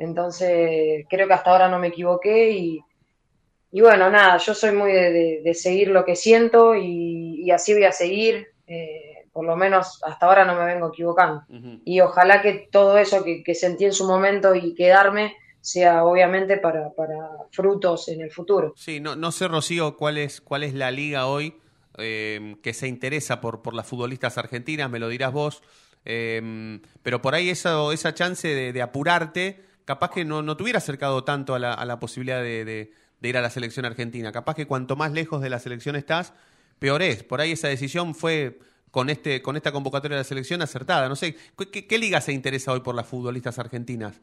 [0.00, 2.80] Entonces, creo que hasta ahora no me equivoqué y,
[3.70, 7.92] y bueno, nada, yo soy muy de, seguir lo que siento y, así voy a
[7.92, 8.48] seguir.
[8.66, 11.44] Eh, por lo menos hasta ahora no me vengo equivocando.
[11.84, 16.90] Y ojalá que todo eso que, sentí en su momento y quedarme sea obviamente para,
[16.94, 18.72] para frutos en el futuro.
[18.76, 21.54] Sí, no, no sé, Rocío, cuál es, cuál es la liga hoy
[21.98, 25.62] eh, que se interesa por, por las futbolistas argentinas, me lo dirás vos.
[26.06, 30.78] Eh, pero por ahí esa, esa chance de apurarte capaz que no, no te hubiera
[30.78, 34.30] acercado tanto a la, a la posibilidad de, ir a la selección argentina.
[34.30, 36.32] Capaz que cuanto más lejos de la selección estás,
[36.78, 37.24] peor es.
[37.24, 38.60] Por ahí esa decisión fue
[38.92, 41.08] con este con esta convocatoria de la selección acertada.
[41.08, 41.36] No sé,
[41.72, 44.20] ¿qué, liga se interesa hoy por las futbolistas argentinas?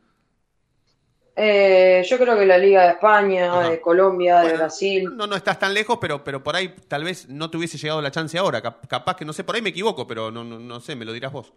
[1.35, 5.17] Eh, yo creo que la Liga de España, de Colombia, de Brasil.
[5.17, 8.01] No, no estás tan lejos, pero, pero por ahí tal vez no te hubiese llegado
[8.01, 8.61] la chance ahora.
[8.61, 11.11] Capaz que, no sé, por ahí me equivoco, pero no, no, no sé, me lo
[11.11, 11.51] dirás vos.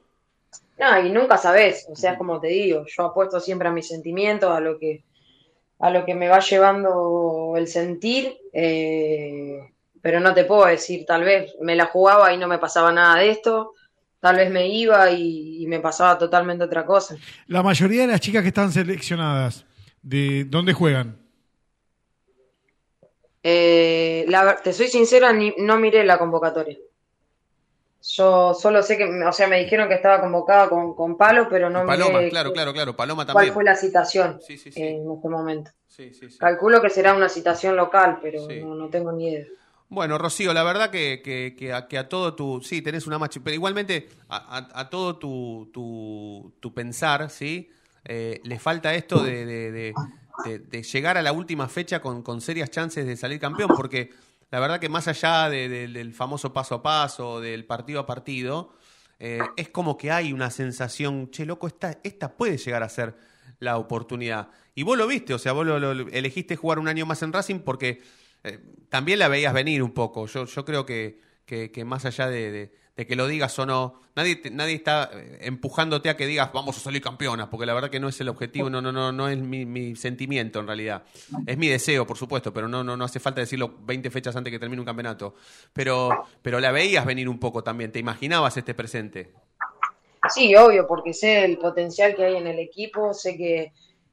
[0.80, 4.50] No, y nunca sabes, o sea, como te digo, yo apuesto siempre a mis sentimientos,
[4.50, 5.04] a lo que,
[5.78, 9.58] a lo que me va llevando el sentir, eh,
[10.00, 13.16] pero no te puedo decir, tal vez me la jugaba y no me pasaba nada
[13.16, 13.74] de esto,
[14.20, 17.16] tal vez me iba y, me pasaba totalmente otra cosa.
[17.46, 19.66] La mayoría de las chicas que están seleccionadas,
[20.02, 21.18] ¿de dónde juegan?
[23.42, 24.26] Eh,
[24.64, 26.76] te soy sincera, no miré la convocatoria.
[28.02, 31.68] Yo solo sé que, o sea, me dijeron que estaba convocada con, con Palo, pero
[31.68, 33.48] no Paloma, claro, claro, claro, Paloma también.
[33.48, 35.70] ¿Cuál fue la citación en este momento?
[36.38, 39.46] Calculo que será una citación local, pero no, tengo ni idea.
[39.90, 42.62] Bueno, Rocío, la verdad que, que, que, a, que a, todo tu...
[42.62, 47.70] Sí, tenés una machi, pero igualmente a, a, todo tu, tu, tu, pensar, ¿sí?
[48.04, 49.92] Eh, le falta esto de, de,
[50.44, 54.10] de, llegar a la última fecha con, con serias chances de salir campeón, porque
[54.50, 58.74] la verdad que más allá del famoso paso a paso, del partido a partido,
[59.22, 63.16] eh, es como que hay una sensación, che, loco, esta, esta puede llegar a ser
[63.58, 64.48] la oportunidad.
[64.74, 67.60] Y vos lo viste, o sea, vos lo, elegiste jugar un año más en Racing
[67.60, 68.02] porque
[68.42, 70.26] eh, también la veías venir un poco.
[70.26, 74.00] Yo, yo creo que, que, más allá de, de que lo digas o no.
[74.16, 77.90] Nadie, nadie está eh, empujándote a que digas vamos a salir campeonas, porque la verdad
[77.90, 81.02] que no es el objetivo, no, no, no, no es mi, sentimiento en realidad.
[81.46, 84.50] Es mi deseo, por supuesto, pero no, no, no hace falta decirlo 20 fechas antes
[84.50, 85.34] que termine un campeonato.
[85.72, 89.32] Pero, pero la veías venir un poco también, te imaginabas este presente.
[90.28, 93.72] Sí, obvio, porque sé el potencial que hay en el equipo, sé que,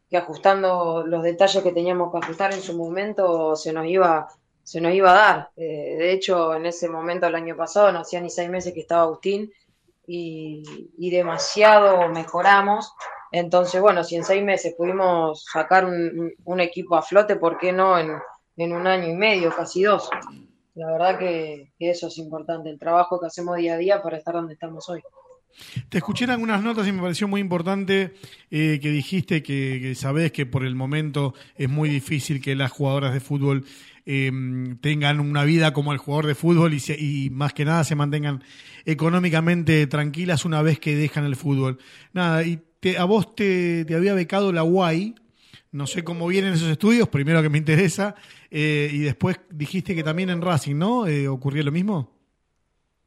[0.10, 4.28] que ajustando los detalles que teníamos que ajustar en su momento se nos iba
[4.68, 5.50] se nos iba a dar.
[5.56, 8.82] Eh, de hecho, en ese momento, el año pasado, no hacía ni seis meses que
[8.82, 9.50] estaba Agustín
[10.06, 12.92] y, demasiado mejoramos.
[13.32, 17.98] Entonces, bueno, si en seis meses pudimos sacar un, equipo a flote, ¿por qué no
[17.98, 18.12] en,
[18.58, 20.10] un año y medio, casi dos?
[20.76, 24.34] La verdad que, eso es importante, el trabajo que hacemos día a día para estar
[24.34, 25.02] donde estamos hoy.
[25.88, 28.16] Te escuché en algunas notas y me pareció muy importante
[28.52, 33.14] eh, que dijiste que, que que por el momento es muy difícil que las jugadoras
[33.14, 33.66] de fútbol
[34.08, 34.32] eh,
[34.82, 37.96] tengan una vida como el jugador de fútbol y, se- y más que nada se
[37.96, 38.44] mantengan
[38.86, 41.78] económicamente tranquilas una vez que dejan el fútbol.
[42.14, 45.16] Nada, y te- a vos te, te había becado la UAI,
[45.72, 48.16] no sé cómo vienen esos estudios, primero que me interesa,
[48.52, 51.08] eh, y después dijiste que también en Racing, ¿no?
[51.08, 52.12] Eh, ¿Ocurrió lo mismo?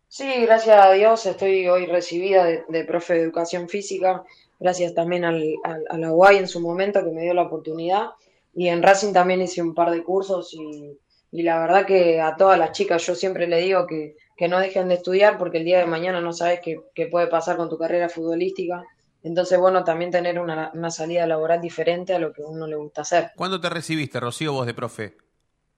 [0.09, 4.25] Sí, gracias a Dios estoy hoy recibida de, de profe de educación física,
[4.59, 8.11] gracias también al, al- a la UAI en su momento que me dio la oportunidad
[8.55, 10.99] y en Racing también hice un par de cursos y,
[11.33, 14.59] y la verdad que a todas las chicas yo siempre le digo que, que no
[14.59, 17.69] dejen de estudiar porque el día de mañana no sabes qué, qué puede pasar con
[17.69, 18.83] tu carrera futbolística,
[19.23, 22.77] entonces bueno, también tener una, una salida laboral diferente a lo que a uno le
[22.77, 23.31] gusta hacer.
[23.37, 25.17] ¿Cuándo te recibiste, Rocío, vos de profe?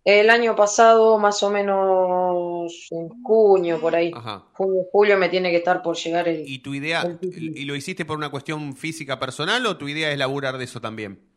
[0.04, 4.10] El año pasado, más o menos en junio, por ahí.
[4.12, 4.46] Ajá.
[4.54, 6.42] Junio, julio me tiene que estar por llegar el...
[6.48, 10.10] ¿Y tu idea, el y lo hiciste por una cuestión física personal o tu idea
[10.10, 11.31] es laburar de eso también?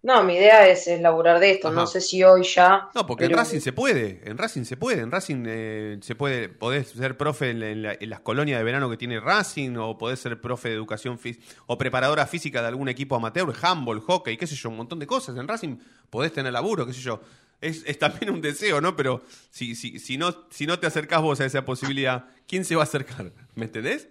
[0.00, 1.68] No, mi idea es, es laburar de esto.
[1.68, 1.76] Ajá.
[1.80, 2.88] No sé si hoy ya.
[2.94, 6.48] No, porque en Racing se puede, en Racing se puede, en Racing eh, se puede,
[6.48, 9.76] podés ser profe en, la- en la- en las colonias de verano que tiene Racing,
[9.76, 14.00] o podés ser profe de educación física, o preparadora física de algún equipo amateur, handball,
[14.00, 15.36] hockey, qué sé yo, un montón de cosas.
[15.36, 15.78] En Racing
[16.10, 17.20] podés tener laburo, qué sé yo.
[17.60, 18.94] Es, es también un deseo, ¿no?
[18.94, 19.20] Pero
[19.50, 22.82] si, si, si, no, si no te acercás vos a esa posibilidad, ¿quién se va
[22.82, 23.32] a acercar?
[23.56, 24.06] ¿Me entendés?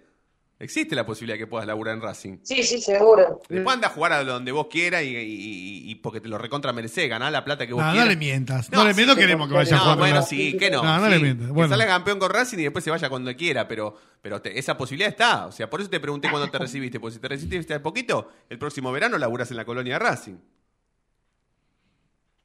[0.60, 2.38] Existe la posibilidad que puedas laburar en Racing.
[2.42, 3.40] Sí, sí, seguro.
[3.48, 6.72] Después anda a jugar a donde vos quieras y, y- y- porque te lo recontra
[6.72, 8.08] merecés, ganá la plata que vos No, no quieras.
[8.08, 8.68] le mientas.
[8.72, 9.98] No, No, le sí, mientas, pero- queremos que vaya a No, jugar.
[9.98, 10.22] bueno, ¿no?
[10.22, 10.82] sí, que no.
[10.82, 11.10] No, no sí.
[11.12, 11.52] le mientas.
[11.52, 14.76] Que salga campeón con Racing y después se vaya cuando quiera, pero, pero te- esa
[14.76, 15.46] posibilidad está.
[15.46, 16.98] O sea, por eso te pregunté cuándo te recibiste.
[16.98, 20.34] Porque si te recibiste hace poquito, el próximo verano laburas en la colonia de Racing.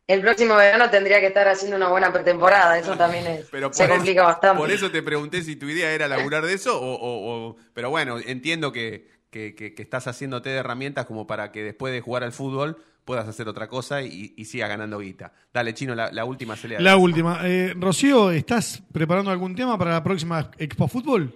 [0.05, 2.77] El próximo verano tendría que estar haciendo una buena pretemporada.
[2.77, 4.57] Eso también es, Pero se por eso- complica bastante.
[4.57, 6.93] Por eso te pregunté si tu idea era laburar de eso o...
[6.95, 11.51] o- o- pero bueno, entiendo que, que- que- que estás haciéndote de herramientas como para
[11.53, 15.31] que después de jugar al fútbol puedas hacer otra cosa y, y sigas ganando guita.
[15.53, 17.39] Dale, Chino, la, la última se le La última.
[17.43, 21.33] Eh, Rocío, ¿estás preparando algún tema para la próxima Expo Fútbol?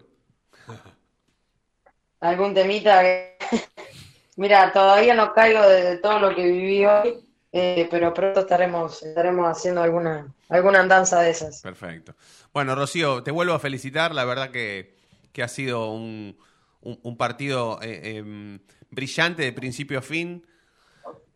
[2.20, 3.38] Algún temita que...
[4.38, 7.16] Mira, todavía no caigo de todo lo que viví hoy,
[7.58, 11.62] eh, pero pronto estaremos, estaremos haciendo alguna, alguna andanza de esas.
[11.62, 12.16] Perfecto.
[12.54, 14.14] Bueno, Rocío, te vuelvo a felicitar.
[14.14, 14.96] La verdad que,
[15.32, 16.38] que ha sido un,
[16.82, 18.60] un- partido eh, em,
[18.92, 20.46] brillante de principio a fin.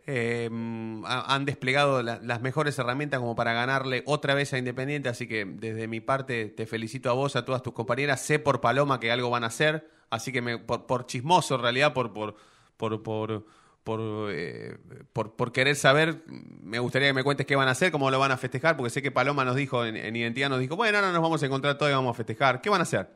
[0.07, 5.09] Em, ha- han desplegado la- las mejores herramientas como para ganarle otra vez a Independiente,
[5.09, 8.19] así que desde mi parte te felicito a vos, a todas tus compañeras.
[8.21, 11.61] Sé por Paloma que algo van a hacer, así que me- por, por chismoso en
[11.61, 12.35] realidad, por, por,
[12.77, 13.45] por, por,
[13.83, 13.99] por,
[14.31, 14.77] eh,
[15.13, 18.19] por, por querer saber, me gustaría que me cuentes qué van a hacer, cómo lo
[18.19, 20.97] van a festejar, porque sé que Paloma nos dijo en, en Identidad, nos dijo, bueno,
[20.99, 22.61] ahora nos vamos a encontrar todos y vamos a festejar.
[22.61, 23.07] ¿Qué van a hacer?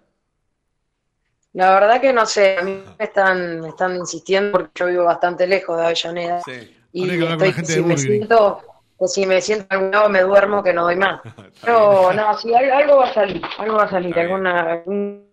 [1.53, 5.05] La verdad que no sé, a mí me están, me están insistiendo porque yo vivo
[5.05, 6.75] bastante lejos de Avellaneda Sí.
[6.91, 8.61] y estoy la gente que si de me siento,
[8.99, 11.21] que si me siento en algún lado me duermo que no doy más.
[11.61, 15.24] Pero no, sí, al- algo va a salir, algo va a salir, alguna, algún-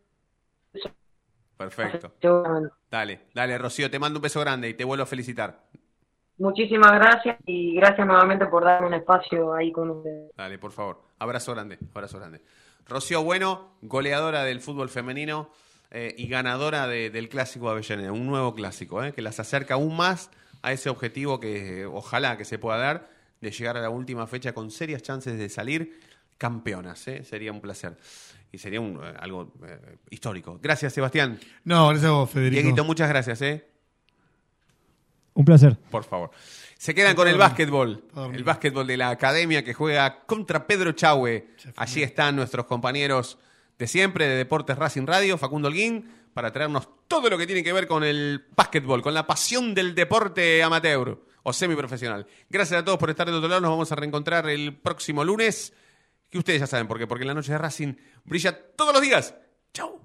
[1.71, 2.13] Perfecto.
[2.21, 2.75] seguramente.
[2.91, 5.61] Dale, dale, Rocío, te mando un beso grande y te vuelvo a felicitar.
[6.39, 10.31] Muchísimas gracias y gracias nuevamente por darme un espacio ahí con ustedes.
[10.37, 11.03] Dale, por favor.
[11.19, 12.41] Abrazo grande, abrazo grande.
[12.89, 15.51] Rocío Bueno, goleadora del fútbol femenino
[15.91, 19.75] eh, y ganadora de- del clásico de Avellaneda, un nuevo clásico, eh, que las acerca
[19.75, 20.31] aún más
[20.63, 23.09] a ese objetivo que eh, ojalá que se pueda dar
[23.41, 26.01] de llegar a la última fecha con serias chances de salir
[26.39, 27.07] campeonas.
[27.09, 27.23] eh.
[27.25, 27.97] Sería un placer
[28.53, 30.59] y sería un, eh, algo eh, histórico.
[30.63, 31.41] Gracias, Sebastián.
[31.65, 32.61] No, gracias a vos, Federico.
[32.61, 33.41] Dieguito, muchas gracias.
[33.41, 33.67] Eh.
[35.33, 35.79] Un placer.
[35.91, 36.31] Por favor.
[36.77, 38.05] Se quedan con el básquetbol.
[38.35, 41.55] El básquetbol de la academia que juega contra Pedro Chahue.
[41.77, 43.39] Allí están nuestros compañeros
[43.79, 47.73] de siempre de Deportes Racing Radio, Facundo Holguín, para traernos todo lo que tiene que
[47.73, 52.27] ver con el básquetbol, con la pasión del deporte amateur o semiprofesional.
[52.51, 53.61] Gracias a todos por estar de otro lado.
[53.61, 55.73] Nos vamos a reencontrar el próximo lunes.
[56.33, 57.07] Que ustedes ya saben por qué.
[57.07, 59.35] Porque la noche de Racing brilla todos los días.
[59.75, 60.02] ¡Chau!